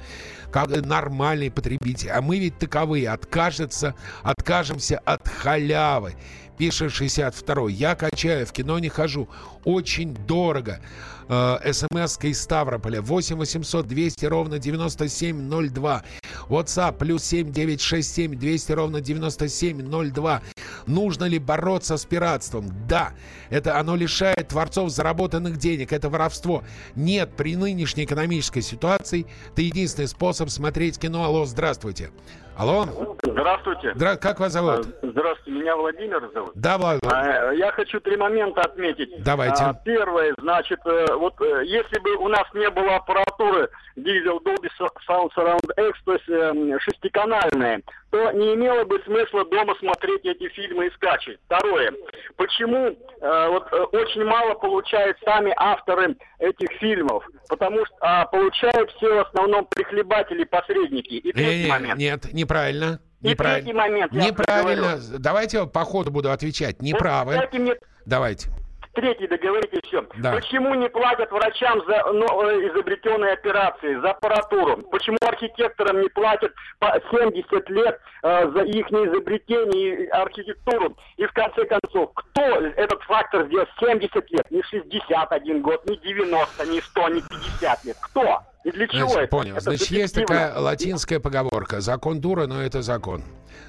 [0.51, 2.09] Как нормальный потребитель.
[2.11, 3.09] А мы ведь таковые.
[3.09, 6.15] Откажется, откажемся от халявы.
[6.57, 9.29] Пишет 62 Я качаю, в кино не хожу.
[9.63, 10.81] Очень дорого.
[11.29, 16.03] Э, смс из Ставрополя 8 800 200 ровно 9702.
[16.49, 20.41] WhatsApp плюс 7 967 200 ровно 9702.
[20.87, 22.65] Нужно ли бороться с пиратством?
[22.87, 23.11] Да.
[23.51, 25.93] Это оно лишает творцов заработанных денег.
[25.93, 26.63] Это воровство.
[26.95, 31.23] Нет, при нынешней экономической ситуации это единственный способ смотреть кино.
[31.25, 32.09] Алло, здравствуйте.
[32.57, 32.85] Алло.
[33.23, 33.93] Здравствуйте.
[33.95, 34.87] Здра- Как вас зовут?
[35.01, 36.51] Здравствуйте, меня Владимир зовут.
[36.55, 36.99] Да, Влад.
[37.05, 39.23] А, Я хочу три момента отметить.
[39.23, 39.63] Давайте.
[39.63, 44.69] А, Первое, значит, э, вот э, если бы у нас не было аппаратуры Diesel Dolby
[45.07, 50.47] Sound Surround X, то есть эм, шестиканальные, то не имело бы смысла дома смотреть эти
[50.49, 51.39] фильмы и скачивать.
[51.45, 51.93] Второе,
[52.37, 57.23] почему э, вот э, очень мало получают сами авторы этих фильмов?
[57.47, 61.13] Потому что а, получают все в основном прихлебатели, посредники.
[61.13, 61.99] И третий Не-не, момент.
[61.99, 62.99] Нет, неправильно.
[63.21, 64.97] И третий момент, Неправильно.
[65.19, 66.81] Давайте я по ходу буду отвечать.
[66.81, 67.35] Неправы.
[67.35, 68.49] Дайте мне Давайте.
[68.93, 70.05] Третий договорите все.
[70.17, 70.33] Да.
[70.33, 74.77] Почему не платят врачам за ну, э, изобретенные операции, за аппаратуру?
[74.91, 80.97] Почему архитекторам не платят по 70 лет э, за их изобретение и архитектуру?
[81.17, 84.51] И в конце концов, кто этот фактор сделал 70 лет?
[84.51, 87.97] Не 61 год, не 90, не 100, не 50 лет.
[88.01, 88.39] Кто?
[88.65, 89.27] И для чего Значит, это?
[89.29, 89.53] понял.
[89.53, 91.79] Это Значит, есть такая латинская поговорка.
[91.79, 93.23] Закон дура, но это закон.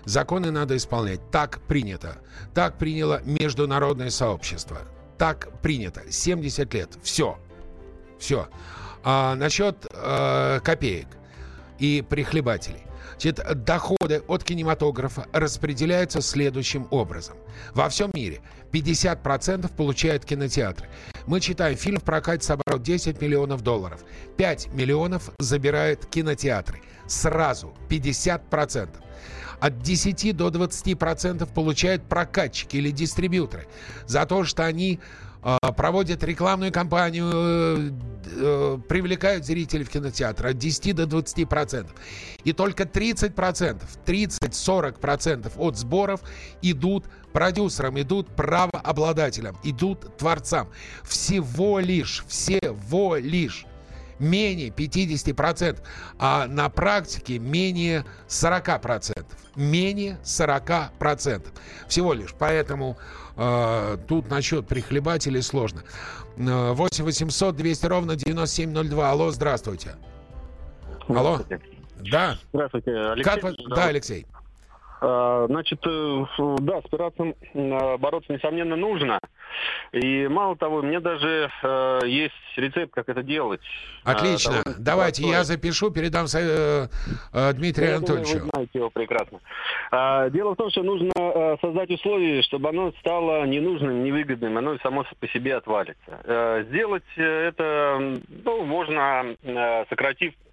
[0.05, 1.21] Законы надо исполнять.
[1.31, 2.17] Так принято.
[2.55, 4.79] Так приняло международное сообщество.
[5.21, 6.01] Так принято.
[6.11, 6.89] 70 лет.
[7.03, 7.39] Все.
[8.19, 8.49] Все.
[9.05, 11.09] А насчет э, копеек
[11.79, 12.85] и прихлебателей.
[13.11, 17.37] Значит, доходы от кинематографа распределяются следующим образом.
[17.75, 18.41] Во всем мире
[18.73, 20.89] 50% получают кинотеатры.
[21.27, 24.01] Мы читаем, фильм в прокате собрал 10 миллионов долларов.
[24.39, 26.81] 5 миллионов забирают кинотеатры.
[27.07, 28.89] Сразу 50%.
[29.61, 33.67] От 10 до 20% получают прокатчики или дистрибьюторы
[34.07, 35.01] за то, что они
[35.43, 37.91] э, проводят рекламную кампанию, э,
[38.27, 41.87] э, привлекают зрителей в кинотеатр от 10 до 20%.
[42.45, 46.23] И только 30%, 30-40% от сборов
[46.63, 50.69] идут продюсерам, идут правообладателям, идут творцам.
[51.05, 53.67] Всего лишь, всего лишь
[54.21, 55.79] менее 50%,
[56.19, 59.25] а на практике менее 40%.
[59.57, 61.47] Менее 40%.
[61.89, 62.35] Всего лишь.
[62.39, 62.97] Поэтому
[63.37, 65.83] э, тут насчет прихлебателей сложно.
[66.37, 69.11] Э, 8 800 200 ровно 9702.
[69.11, 69.97] Алло, здравствуйте.
[71.09, 71.41] Алло.
[72.11, 72.39] Да.
[72.53, 73.41] Здравствуйте, Алексей.
[73.41, 74.27] Как Да, Алексей.
[75.01, 76.25] А, Значит, э,
[76.61, 79.19] да, с пиратством э, бороться, несомненно, нужно.
[79.93, 83.61] И мало того, мне даже э, есть рецепт, как это делать.
[84.05, 84.63] Отлично.
[84.65, 86.89] Довольно Давайте я запишу, передам э,
[87.33, 88.45] э, Дмитрию Я думаю, Анатольевичу.
[88.45, 89.41] Вы знаете его прекрасно.
[89.91, 94.79] А, Дело в том, что нужно э, создать условия, чтобы оно стало ненужным, невыгодным, оно
[94.83, 96.21] само по себе отвалится.
[96.25, 100.50] Э, Сделать э, это ну, можно, э, сократив э,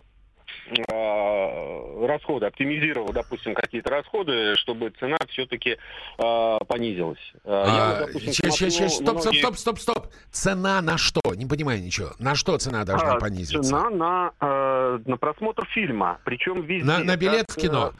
[2.07, 5.77] расходы, оптимизировав, допустим, какие-то расходы, чтобы цена все-таки
[6.17, 7.33] понизилась.
[7.45, 10.07] Э, я, А, допустим, щас, щас, щас, смотрю стоп, стоп, многие- стоп, стоп, стоп.
[10.31, 11.21] Цена на что?
[11.35, 12.09] Не понимаю ничего.
[12.19, 13.61] На что цена должна А, понизиться?
[13.61, 16.85] Цена на, э, на просмотр фильма, причем везде.
[16.85, 17.93] На, на билет в кино.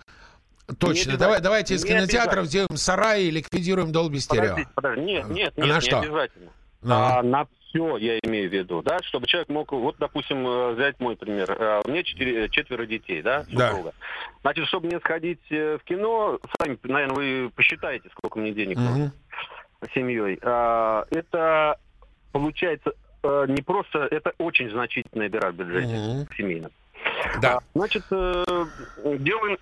[0.69, 1.11] э, Точно.
[1.11, 4.49] не Давай, давайте из кинотеатров сделаем сарай и ликвидируем Долби Стерео.
[4.49, 5.05] Подождите, подождите.
[5.13, 5.99] Нет, нет, А нет, на не что?
[5.99, 6.51] обязательно.
[6.81, 6.93] Ну.
[6.93, 7.47] А, на
[7.77, 11.49] все я имею в виду, да, чтобы человек мог, вот, допустим, э, взять мой пример.
[11.51, 13.69] Э, У меня четыре, четверо детей, да, Да.
[13.69, 13.93] супруга.
[14.41, 19.11] Значит, чтобы мне сходить э, в кино, сами, наверное, вы посчитаете, сколько мне денег нужно
[19.93, 20.39] семьей.
[20.41, 21.77] А, Это
[22.31, 26.27] получается э, не просто, это очень значительная дыра в бюджете Мгм.
[26.35, 26.71] семейном.
[27.41, 27.57] Да.
[27.57, 28.43] А, Значит, э,
[29.19, 29.57] делаем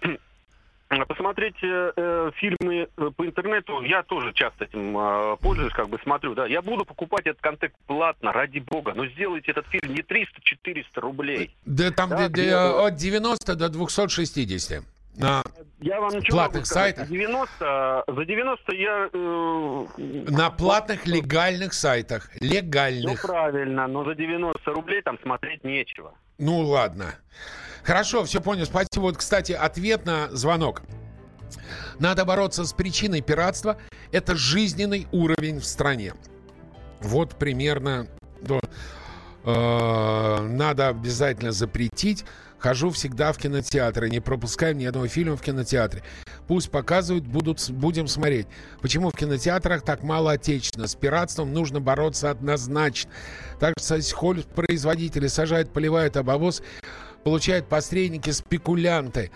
[0.89, 5.99] посмотреть э, э, фильмы э, по интернету, я тоже часто этим э, пользуюсь, как бы
[6.03, 6.45] смотрю, да.
[6.45, 11.55] Я буду покупать этот контент платно, ради бога, но сделайте этот фильм не 300-400 рублей.
[11.65, 14.83] Да там Да, де- где- де- от 90 до 260.
[15.17, 15.41] На
[15.80, 17.08] Я вам платных сайтах?
[17.08, 19.10] За 90, за 90 я...
[19.13, 19.86] э,
[20.32, 22.30] На платных легальных сайтах.
[22.41, 23.21] Ну, Легальных.
[23.21, 26.13] правильно, но за 90 рублей там смотреть нечего.
[26.38, 27.15] Ну, ладно.
[27.84, 28.65] Хорошо, все понял.
[28.65, 29.04] Спасибо.
[29.04, 30.82] Вот, кстати, ответ на звонок.
[31.99, 33.78] Надо бороться с причиной пиратства.
[34.12, 36.13] Это жизненный уровень в стране.
[37.01, 38.08] Вот примерно...
[39.47, 42.25] Э, надо обязательно запретить.
[42.65, 44.10] Хожу всегда в кинотеатры.
[44.10, 46.01] Не пропускаем ни одного фильма в кинотеатре.
[46.47, 48.47] Пусть показывают, будут, будем смотреть.
[48.82, 50.88] Почему в кинотеатрах так мало отечественно?
[50.88, 53.12] С пиратством нужно бороться однозначно.
[53.60, 53.99] Так что
[54.56, 56.63] производители сажают, поливают обовоз,
[57.23, 59.30] получают посредники, спекулянты.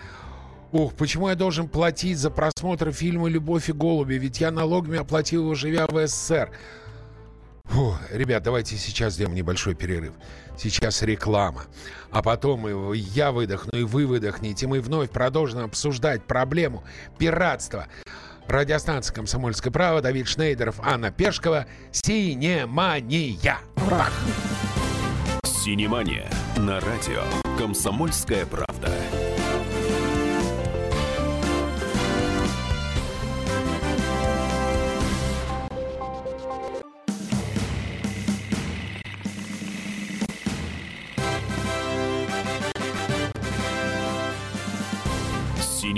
[0.72, 4.15] Ух, почему я должен платить за просмотр фильма «Любовь и голуби»?
[4.15, 6.50] Ведь я налогами оплатил его, живя в СССР.
[7.69, 10.13] Фу, ребят, давайте сейчас сделаем небольшой перерыв.
[10.58, 11.63] Сейчас реклама.
[12.12, 14.67] А потом и я выдохну, и вы выдохнете.
[14.67, 16.84] Мы вновь продолжим обсуждать проблему
[17.17, 17.88] пиратства.
[18.47, 21.67] Радиостанция «Комсомольское право», Давид Шнейдеров, Анна Пешкова.
[21.91, 23.60] Синемания.
[23.89, 24.12] Бах!
[25.45, 27.21] Синемания на радио
[27.58, 28.91] «Комсомольская правда».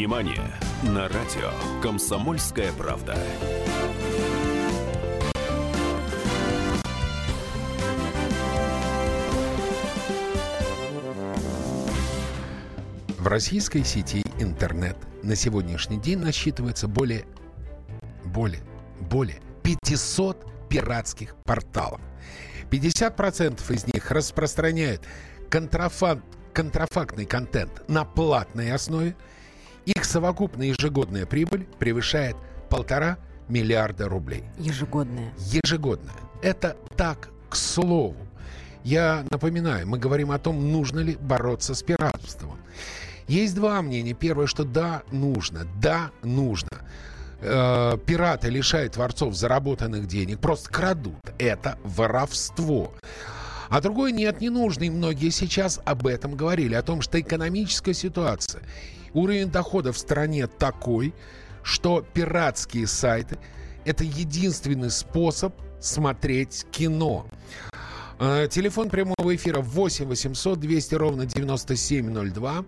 [0.01, 3.15] Синемания на радио «Комсомольская правда».
[13.19, 17.25] В российской сети интернет на сегодняшний день насчитывается более,
[18.25, 18.63] более,
[19.01, 22.01] более 500 пиратских порталов.
[22.71, 25.03] 50% из них распространяют
[25.51, 29.15] контрафакт, контрафактный контент на платной основе.
[29.85, 32.35] Их совокупная ежегодная прибыль превышает
[32.69, 33.17] полтора
[33.47, 34.43] миллиарда рублей.
[34.57, 35.33] Ежегодная.
[35.37, 36.11] Ежегодно.
[36.41, 38.15] Это так, к слову.
[38.83, 42.57] Я напоминаю, мы говорим о том, нужно ли бороться с пиратством.
[43.27, 44.13] Есть два мнения.
[44.13, 45.67] Первое, что да, нужно.
[45.79, 46.69] Да, нужно.
[47.41, 51.19] Э, пираты лишают творцов заработанных денег, просто крадут.
[51.37, 52.93] Это воровство.
[53.69, 54.83] А другое нет, не нужно.
[54.83, 58.61] И многие сейчас об этом говорили, о том, что экономическая ситуация,
[59.13, 61.13] уровень дохода в стране такой,
[61.63, 63.37] что пиратские сайты–
[63.85, 67.25] это единственный способ смотреть кино.
[68.19, 72.65] Э, Телефон прямого эфира 8 800 200 ровно 9702.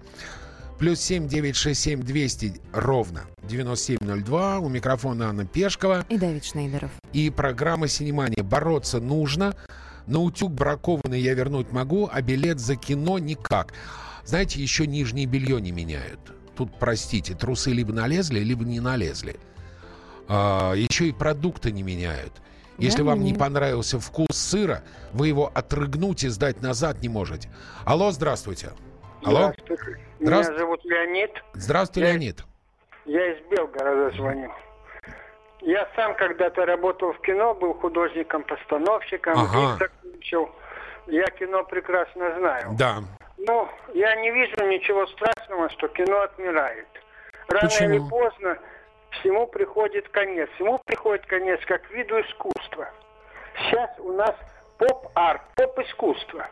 [0.79, 4.59] Плюс 7 967 200 ровно 9702.
[4.59, 6.05] У микрофона Анна Пешкова.
[6.09, 6.91] И Давид Шнейдеров.
[7.13, 8.43] И программа «Синемания».
[8.43, 9.55] Бороться нужно.
[10.07, 13.73] На утюг бракованный я вернуть могу, а билет за кино никак.
[14.23, 16.19] Знаете, еще нижнее белье не меняют.
[16.55, 19.35] Тут, простите, трусы либо налезли, либо не налезли.
[20.29, 22.33] А, еще и продукты не меняют.
[22.77, 27.49] Если Да, вам не понравился вкус сыра, вы его отрыгнуть и сдать назад не можете.
[27.85, 28.71] Алло, здравствуйте.
[29.23, 29.51] Алло.
[29.53, 29.99] Здравствуйте.
[30.19, 30.49] Здравствуйте.
[30.51, 31.31] Меня зовут Леонид.
[31.53, 32.43] Здравствуйте, Я- Леонид.
[33.05, 34.51] Я из Белгорода звоню.
[35.61, 39.77] Я сам когда-то работал в кино, был художником-постановщиком, Ага.
[41.07, 42.75] Я кино прекрасно знаю.
[42.77, 43.03] Да.
[43.45, 46.87] Но я не вижу ничего страшного, что кино отмирает.
[47.49, 47.89] Рано Почему?
[47.89, 48.57] или поздно
[49.11, 50.49] всему приходит конец.
[50.55, 52.89] Всему приходит конец как виду искусства.
[53.57, 54.33] Сейчас у нас
[54.77, 56.47] поп-арт, поп-искусство.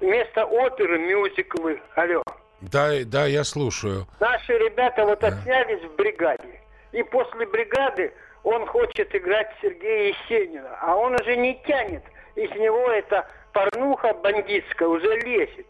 [0.00, 1.82] Вместо оперы мюзиклы.
[1.96, 2.22] Алло.
[2.60, 4.06] Да, да, я слушаю.
[4.20, 6.60] Наши ребята вот отснялись в бригаде.
[6.92, 8.12] И после бригады
[8.44, 10.78] он хочет играть Сергея Есенина.
[10.80, 12.04] А он уже не тянет.
[12.36, 15.66] Из него эта порнуха бандитская уже лезет.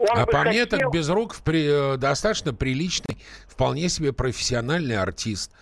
[0.00, 5.52] Он а по мне так Безруков при, э, достаточно приличный, вполне себе профессиональный артист.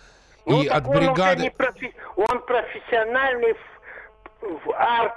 [0.45, 1.43] Ну, и так от он бригады...
[1.43, 3.53] не профи- Он профессиональный
[4.41, 5.13] в, в арт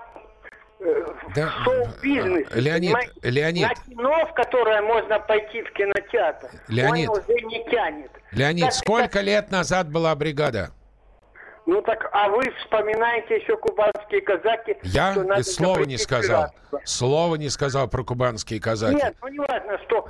[0.80, 1.04] э,
[1.36, 2.48] Да, шоу-бизнесе.
[2.50, 3.12] э, Леонид, понимаете?
[3.22, 3.68] Леонид.
[3.68, 7.08] На кино, в которое можно пойти в кинотеатр, Леонид.
[7.08, 8.10] он уже не тянет.
[8.32, 10.72] Леонид, Так, сколько лет назад была бригада?
[11.66, 14.76] Ну так, а вы вспоминаете еще кубанские казаки?
[14.82, 16.48] Я и слова не сказал.
[16.48, 16.80] пиратство.
[16.84, 18.96] Слова не сказал про кубанские казаки.
[18.96, 20.08] Нет, ну не важно, что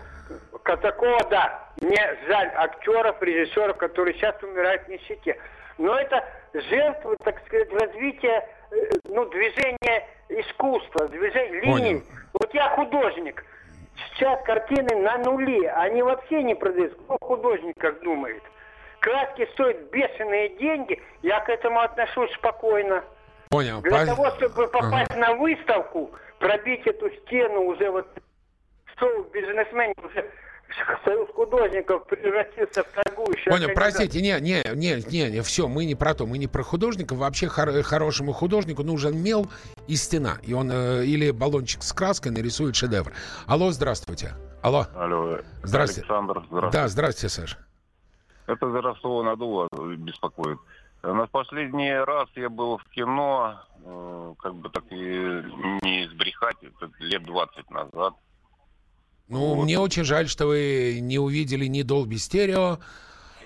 [0.62, 1.68] Казакова, да.
[1.80, 5.36] Мне жаль актеров, режиссеров, которые сейчас умирают в нищете.
[5.78, 6.24] Но это
[6.54, 8.76] жертвы, так сказать, развития, э,
[9.08, 11.76] ну, движения искусства, движения Понял.
[11.84, 12.02] линий.
[12.40, 13.44] Вот я художник.
[14.14, 15.70] сейчас картины на нуле.
[15.72, 16.96] Они вообще не продаются.
[17.04, 18.42] Кто художник как думает?
[19.02, 21.02] Краски стоят бешеные деньги.
[21.22, 23.02] Я к этому отношусь спокойно.
[23.50, 23.80] Понял.
[23.82, 25.18] Для По- того, чтобы попасть Ага.
[25.20, 28.06] на выставку, пробить эту стену уже вот
[28.96, 30.30] шоу бизнесмен уже
[31.04, 35.96] союз художников превратился в торгующую Понял, простите, не, не, не, не, не, все, мы не
[35.96, 37.14] про то, мы не про художника.
[37.14, 39.48] Вообще хор- хорошему художнику нужен мел
[39.88, 40.38] и стена.
[40.44, 43.12] И он э, или баллончик с краской нарисует шедевр.
[43.48, 44.34] Алло, здравствуйте.
[44.62, 44.86] Алло.
[44.94, 45.40] Алло.
[45.64, 46.02] Здравствуйте.
[46.08, 46.78] Александр, здравствуйте.
[46.78, 47.58] Да, здравствуйте, Саша.
[48.46, 50.58] Это за Ростова-на-Дону беспокоит.
[51.02, 56.90] На последний раз я был в кино, э, как бы так и не сбрехать, это
[57.00, 58.14] лет 20 назад.
[59.28, 62.78] Ну, мне очень жаль, что вы не увидели ни Dolby Stereo,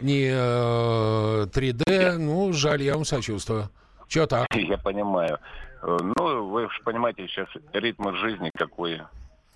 [0.00, 2.18] ни э, 3D.
[2.18, 3.70] Ну, жаль, я вам сочувствую.
[4.08, 4.46] Че так?
[4.54, 5.38] Я понимаю.
[5.82, 9.00] Э, Ну, вы же понимаете, сейчас ритм жизни какой.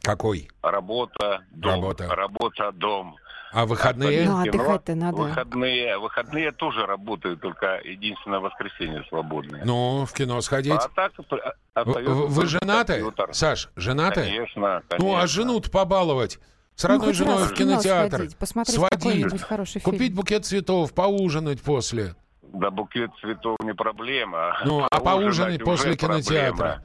[0.03, 0.49] Какой?
[0.63, 1.71] Работа, дом.
[1.73, 2.09] Работа.
[2.09, 3.17] Работа, дом.
[3.53, 4.29] А выходные?
[4.29, 4.61] Ну, Кино.
[4.61, 5.17] отдыхать-то надо.
[5.17, 9.65] Выходные, выходные тоже работают, только единственное воскресенье свободное.
[9.65, 10.73] Ну, в кино сходить.
[10.73, 12.93] А так э, Вы, вы- женаты?
[12.95, 13.35] компьютер.
[13.35, 14.23] Саш, женаты?
[14.23, 15.27] Конечно, Ну, а конечно.
[15.27, 16.39] жену-то побаловать.
[16.77, 18.17] С Ну, родной хоть женой в в кино кинотеатр.
[18.19, 19.85] сходить, посмотреть сводить, хороший фильм.
[19.85, 22.15] купить букет цветов, поужинать после.
[22.43, 24.59] Да букет цветов не проблема.
[24.65, 26.23] Ну, а поужинать Ужинать после уже проблема.
[26.23, 26.85] кинотеатра?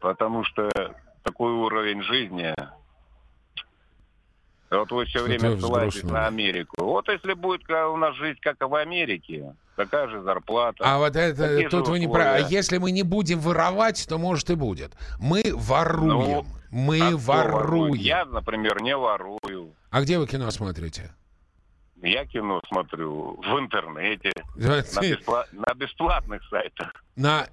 [0.00, 0.70] Потому что
[1.24, 2.54] такой уровень жизни.
[4.70, 6.74] Вот вы все Что-то время ссылаетесь на Америку.
[6.84, 10.78] Вот если будет у нас жизнь, как и в Америке, такая же зарплата.
[10.84, 12.46] А вот это, тут вы не условия.
[12.48, 14.92] если мы не будем воровать, то может и будет.
[15.20, 16.10] Мы воруем.
[16.10, 17.94] Ну, мы А воруем.
[17.94, 19.74] Я, например, не ворую.
[19.90, 21.14] А где вы кино смотрите?
[22.02, 26.92] Я кино смотрю в интернете, на, беспла- на бесплатных сайтах.
[27.16, 27.46] На,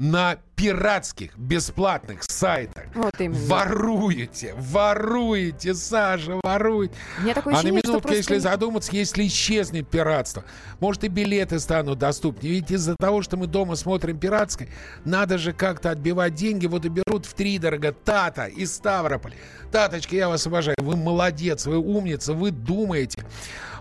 [0.00, 2.84] на пиратских, бесплатных сайтах.
[2.94, 3.38] Вот именно.
[3.46, 6.94] Воруете, воруете, Саша, воруете.
[7.18, 10.44] У меня такое а на минутку, просто- если задуматься, если исчезнет пиратство,
[10.80, 12.54] может и билеты станут доступнее.
[12.54, 14.68] Ведь из-за того, что мы дома смотрим пиратское,
[15.04, 16.66] надо же как-то отбивать деньги.
[16.66, 19.34] Вот и берут в три дорого Тата из Ставрополя.
[19.72, 20.76] Таточка, я вас обожаю.
[20.80, 23.24] Вы молодец, вы умница, вы думаете.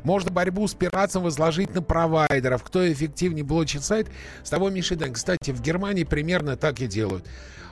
[0.03, 2.63] Можно борьбу с пиратством возложить на провайдеров.
[2.63, 4.07] Кто эффективнее блочит сайт,
[4.43, 5.13] с того меньше дань.
[5.13, 7.25] Кстати, в Германии примерно так и делают.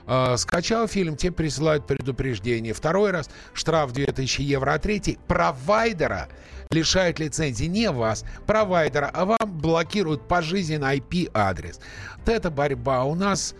[0.06, 2.72] Э, Скачал фильм, тебе присылают предупреждение.
[2.72, 4.72] Второй раз штраф 2000 евро.
[4.72, 6.28] А третий провайдера
[6.70, 11.80] лишают лицензии не вас, провайдера, а вам блокируют пожизненно IP-адрес.
[12.18, 13.04] Вот это борьба.
[13.04, 13.54] У нас,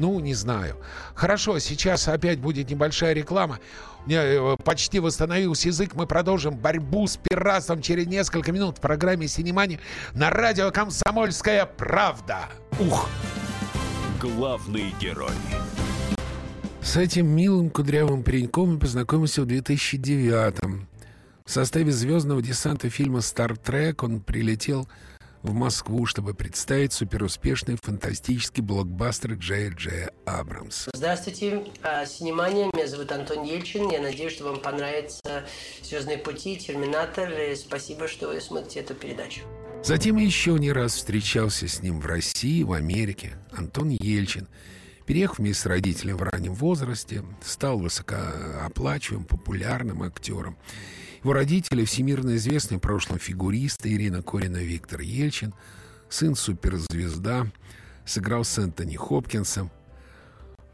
[0.00, 0.76] ну, не знаю.
[1.14, 3.60] Хорошо, сейчас опять будет небольшая реклама.
[4.06, 5.94] Меня э, почти восстановился язык.
[5.94, 9.78] Мы продолжим борьбу с пиратством через несколько минут в программе «Синемания»
[10.14, 12.48] на радио «Комсомольская правда».
[12.78, 13.08] Ух!
[14.18, 15.32] Главный герой.
[16.80, 20.88] С этим милым кудрявым пареньком я познакомился в 2009-м.
[21.44, 25.09] В составе звездного десанта фильма «Стар Трек» он прилетел в
[25.42, 30.90] Москву, чтобы представить суперуспешный фантастический блокбастер Джея Джея Абрамса.
[30.94, 33.88] Здравствуйте, а, Синемания, меня зовут Антон Ельчин.
[33.90, 35.46] Я надеюсь, что вам понравится
[35.82, 37.30] «Звездные пути», «Терминатор».
[37.30, 39.40] И спасибо, что вы смотрите эту передачу.
[39.82, 43.38] Затем еще не раз встречался с ним в России, в Америке.
[43.50, 44.46] Антон Ельчин,
[45.06, 50.58] переехав вместе с родителями в раннем возрасте, стал высокооплачиваемым, популярным актером.
[51.22, 55.52] Его родители– всемирно известные в прошлом фигуристы Ирина Корина Виктор Ельчин,
[56.08, 57.46] сын суперзвезда,
[58.06, 59.70] сыграл с Энтони Хопкинсом,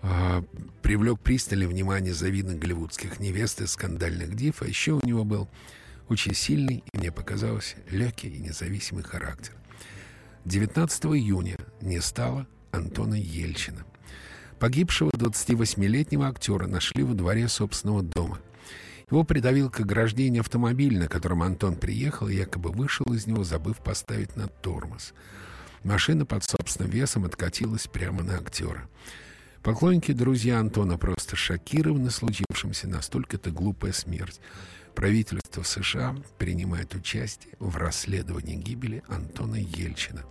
[0.02, 0.44] а,
[0.82, 5.48] привлек пристальное внимание завидных голливудских невест и скандальных див, а еще у него был
[6.08, 9.52] очень сильный и, мне показалось, легкий и независимый характер.
[10.44, 13.84] 19 июня не стало Антона Ельчина.
[14.60, 18.38] Погибшего 28-летнего актера нашли во дворе собственного дома.
[19.08, 23.78] Его придавил к ограждению автомобиль, на котором Антон приехал и якобы вышел из него, забыв
[23.78, 25.14] поставить на тормоз.
[25.84, 28.88] Машина под собственным весом откатилась прямо на актера.
[29.62, 32.88] Поклонники и друзья Антона просто шокированы случившимся.
[32.88, 34.40] Настолько это глупая смерть.
[34.96, 40.24] Правительство США принимает участие в расследовании гибели Антона Ельчина.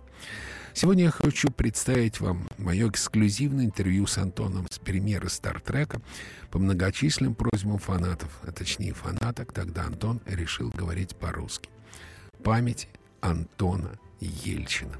[0.78, 6.02] Сегодня я хочу представить вам мое эксклюзивное интервью с Антоном с премьеры «Стартрека»
[6.50, 11.70] по многочисленным просьбам фанатов, а точнее фанаток, тогда Антон решил говорить по-русски.
[12.44, 12.88] Память
[13.22, 14.98] Антона Ельчина.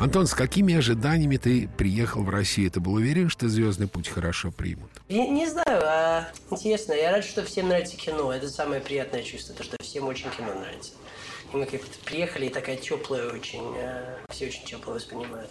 [0.00, 2.72] Антон, с какими ожиданиями ты приехал в Россию?
[2.72, 4.90] Ты был уверен, что «Звездный путь» хорошо примут?
[5.08, 6.92] Не, не знаю, а интересно.
[6.92, 8.32] Я рад, что всем нравится кино.
[8.32, 10.90] Это самое приятное чувство, то, что всем очень кино нравится.
[11.56, 15.50] Мы как-то приехали, и такая теплая очень, а, все очень тепло воспринимают.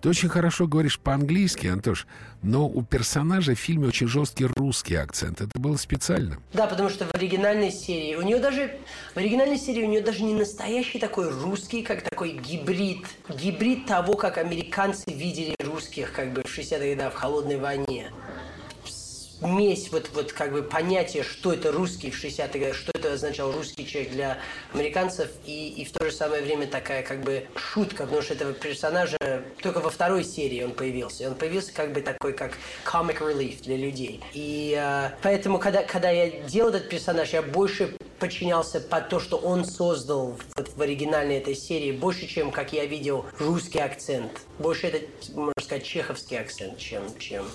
[0.00, 2.06] Ты очень хорошо говоришь по-английски, Антош,
[2.42, 5.42] но у персонажа в фильме очень жесткий русский акцент.
[5.42, 6.38] Это было специально.
[6.54, 8.78] Да, потому что в оригинальной серии у нее даже
[9.14, 14.14] в оригинальной серии у нее даже не настоящий такой русский, как такой гибрид, гибрид того,
[14.14, 18.10] как американцы видели русских, как бы в 60-х годах в холодной войне
[19.38, 23.52] смесь, вот, вот как бы понятие, что это русский в 60-е годы, что это означал
[23.52, 24.38] русский человек для
[24.72, 28.52] американцев, и, и в то же самое время такая как бы шутка, потому что этого
[28.52, 29.16] персонажа
[29.62, 31.28] только во второй серии он появился.
[31.28, 32.52] Он появился как бы такой, как
[32.84, 34.22] comic relief для людей.
[34.32, 39.36] И э, поэтому, когда, когда я делал этот персонаж, я больше подчинялся под то, что
[39.36, 44.32] он создал вот в оригинальной этой серии, больше, чем, как я видел, русский акцент.
[44.58, 47.46] Больше это, можно сказать, чеховский акцент, чем, чем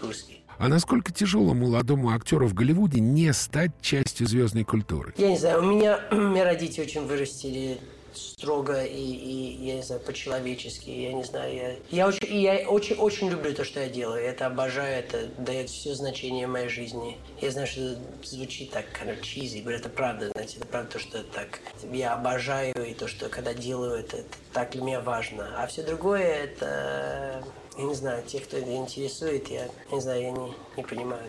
[0.00, 0.37] русский.
[0.58, 5.14] А насколько тяжело молодому актеру в Голливуде не стать частью звездной культуры?
[5.16, 7.78] Я не знаю, у меня, меня родители очень вырастили
[8.12, 12.96] строго и, и я не знаю, по-человечески, я не знаю, я, я очень, я очень,
[12.96, 17.16] очень люблю то, что я делаю, это обожаю, это дает все значение моей жизни.
[17.40, 20.98] Я знаю, что это звучит так kind of но это правда, знаете, это правда то,
[20.98, 21.60] что так
[21.92, 25.62] я обожаю, и то, что когда делаю это, это так для меня важно.
[25.62, 27.44] А все другое, это
[27.78, 31.22] я не знаю, те, кто это интересует, я, я не знаю, я не, не понимаю.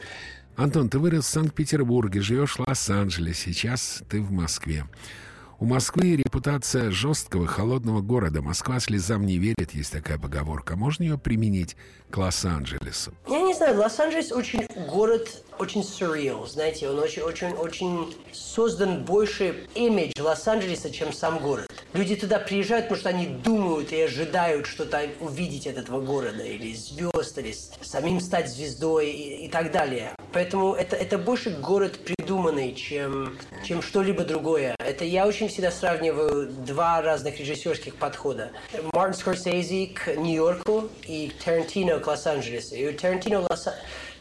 [0.56, 4.86] Антон, ты вырос в Санкт-Петербурге, живешь в Лос-Анджелесе, сейчас ты в Москве.
[5.60, 8.42] У Москвы репутация жесткого, холодного города.
[8.42, 10.78] Москва слезам не верит, есть такая поговорка.
[10.78, 11.76] Можно ее применить
[12.10, 13.14] к Лос-Анджелесу?
[13.28, 19.68] Я не знаю, Лос-Анджелес очень город очень surreal, знаете, он очень, очень, очень создан больше
[19.76, 21.68] имидж Лос-Анджелеса, чем сам город.
[21.94, 26.74] Люди туда приезжают, потому что они думают и ожидают что-то увидеть от этого города, или
[26.74, 30.16] звезд, или самим стать звездой и, и так далее.
[30.32, 34.76] Поэтому это, это больше город придуманный, чем, чем что-либо другое.
[34.80, 38.52] Это я очень всегда сравниваю два разных режиссерских подхода.
[38.94, 42.76] Мартин Скорсезе к Нью-Йорку и Тарантино к Лос-Анджелесу.
[42.76, 43.68] И у Тарантино Лос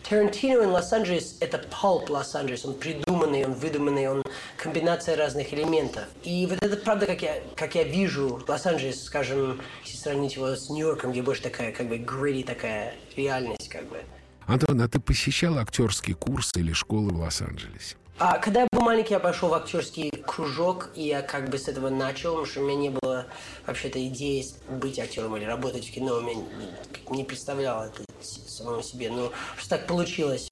[0.03, 2.64] Тарантино in Лос-Анджелес– это палп Лос-Анджелес.
[2.64, 4.22] Он придуманный, он выдуманный, он
[4.57, 6.05] комбинация разных элементов.
[6.22, 10.70] И вот это правда, как я, как я вижу Лос-Анджелес, скажем, если сравнить его с
[10.70, 14.03] Нью-Йорком, где больше такая, как бы, гриди такая реальность, как бы.
[14.46, 17.96] Антон, а ты посещал актерские курсы или школы в Лос-Анджелесе?
[18.20, 21.68] А когда я был маленький, я пошел в актерский кружок, и я как бы с
[21.68, 23.26] этого начал, потому что у меня не было
[23.64, 26.16] вообще-то идеи быть актером или работать в кино.
[26.16, 26.42] У меня
[27.10, 29.10] не представлял это самому себе.
[29.10, 30.50] Ну, что так получилось.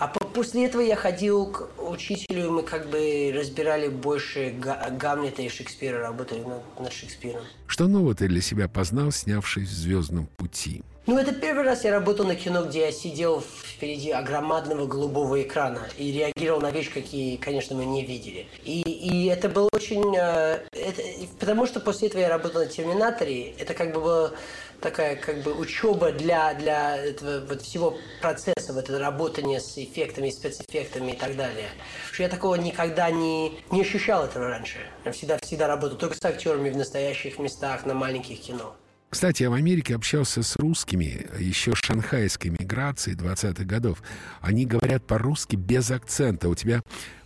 [0.00, 4.52] А после этого я ходил к учителю, мы как бы разбирали больше
[4.98, 7.44] Гамлета и Шекспира, работали над, над Шекспиром.
[7.68, 10.82] Что нового ты для себя познал, снявшись в «Звездном пути»?
[11.06, 13.44] Ну, это первый раз я работал на кино, где я сидел
[13.74, 18.46] впереди огромадного голубого экрана и реагировал на вещи, какие, конечно, мы не видели.
[18.64, 20.16] И, и это было очень...
[20.16, 21.02] Э, это,
[21.38, 24.34] потому что после этого я работал на «Терминаторе», это как бы было
[24.80, 30.30] такая как бы учеба для, для этого вот всего процесса, вот это работание с эффектами,
[30.30, 31.68] спецэффектами и так далее.
[32.12, 34.78] Что я такого никогда не, не ощущал этого раньше.
[35.04, 38.76] Я всегда, всегда работал только с актерами в настоящих местах, на маленьких кино.
[39.14, 44.02] Кстати, я в Америке общался с русскими еще шанхайской миграции 20-х годов.
[44.40, 46.48] Они говорят по-русски без акцента.
[46.48, 46.82] У тебя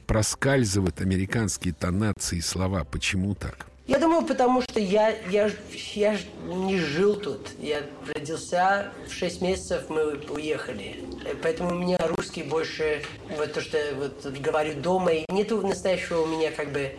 [0.07, 2.85] проскальзывают американские тонации и слова.
[2.85, 3.69] Почему так?
[3.89, 5.51] Я думаю, потому что я, я,
[5.95, 7.49] я не жил тут.
[7.59, 7.81] Я
[8.15, 11.03] родился, в 6 месяцев мы уехали.
[11.43, 13.03] Поэтому у меня русский больше,
[13.39, 15.13] вот то, что вот говорю дома.
[15.13, 16.93] И нету настоящего у меня как бы...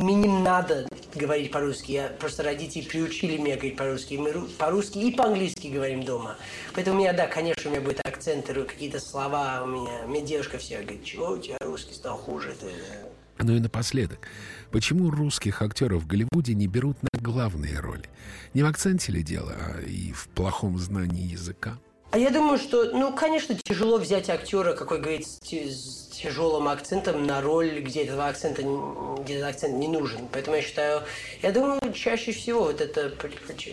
[0.00, 1.92] Мне не надо говорить по-русски.
[1.92, 4.14] Я просто родители приучили меня говорить по-русски.
[4.14, 6.36] Мы по-русски и по-английски говорим дома.
[6.74, 10.00] Поэтому у меня, да, конечно, у меня будет акценты, какие-то слова у меня.
[10.08, 12.52] У девушка вся говорит, чего у тебя русский стал хуже?
[12.60, 12.66] Ты...
[13.38, 14.18] Ну и напоследок.
[14.72, 18.08] Почему русских актеров в Голливуде не берут на главные роли?
[18.54, 21.76] Не в акценте ли дело, а и в плохом знании языка?
[22.12, 27.40] А я думаю, что, ну, конечно, тяжело взять актера, какой говорит, с тяжелым акцентом на
[27.40, 28.60] роль, где этого акцента,
[29.22, 30.28] где этот акцент не нужен.
[30.30, 31.04] Поэтому я считаю,
[31.40, 33.10] я думаю, чаще всего вот это,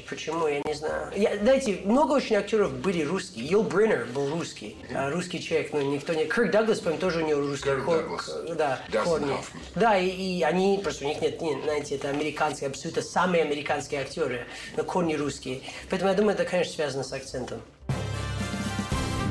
[0.10, 1.12] почему, я не знаю.
[1.18, 3.46] Я, знаете, много очень актеров были русские.
[3.46, 6.24] Йо Бриннер был русский, а русский человек, но никто не...
[6.24, 8.24] Кирк Даглас, по-моему, тоже у него русский кор...
[8.56, 9.36] Да, корни.
[9.76, 14.00] Да, и, и они, просто у них нет, нет, знаете, это американские, абсолютно самые американские
[14.00, 14.46] актеры,
[14.78, 15.62] но корни русские.
[15.90, 17.60] Поэтому я думаю, это, конечно, связано с акцентом.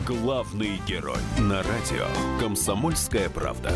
[0.08, 2.06] Главный герой на радио
[2.40, 3.70] «Комсомольская правда».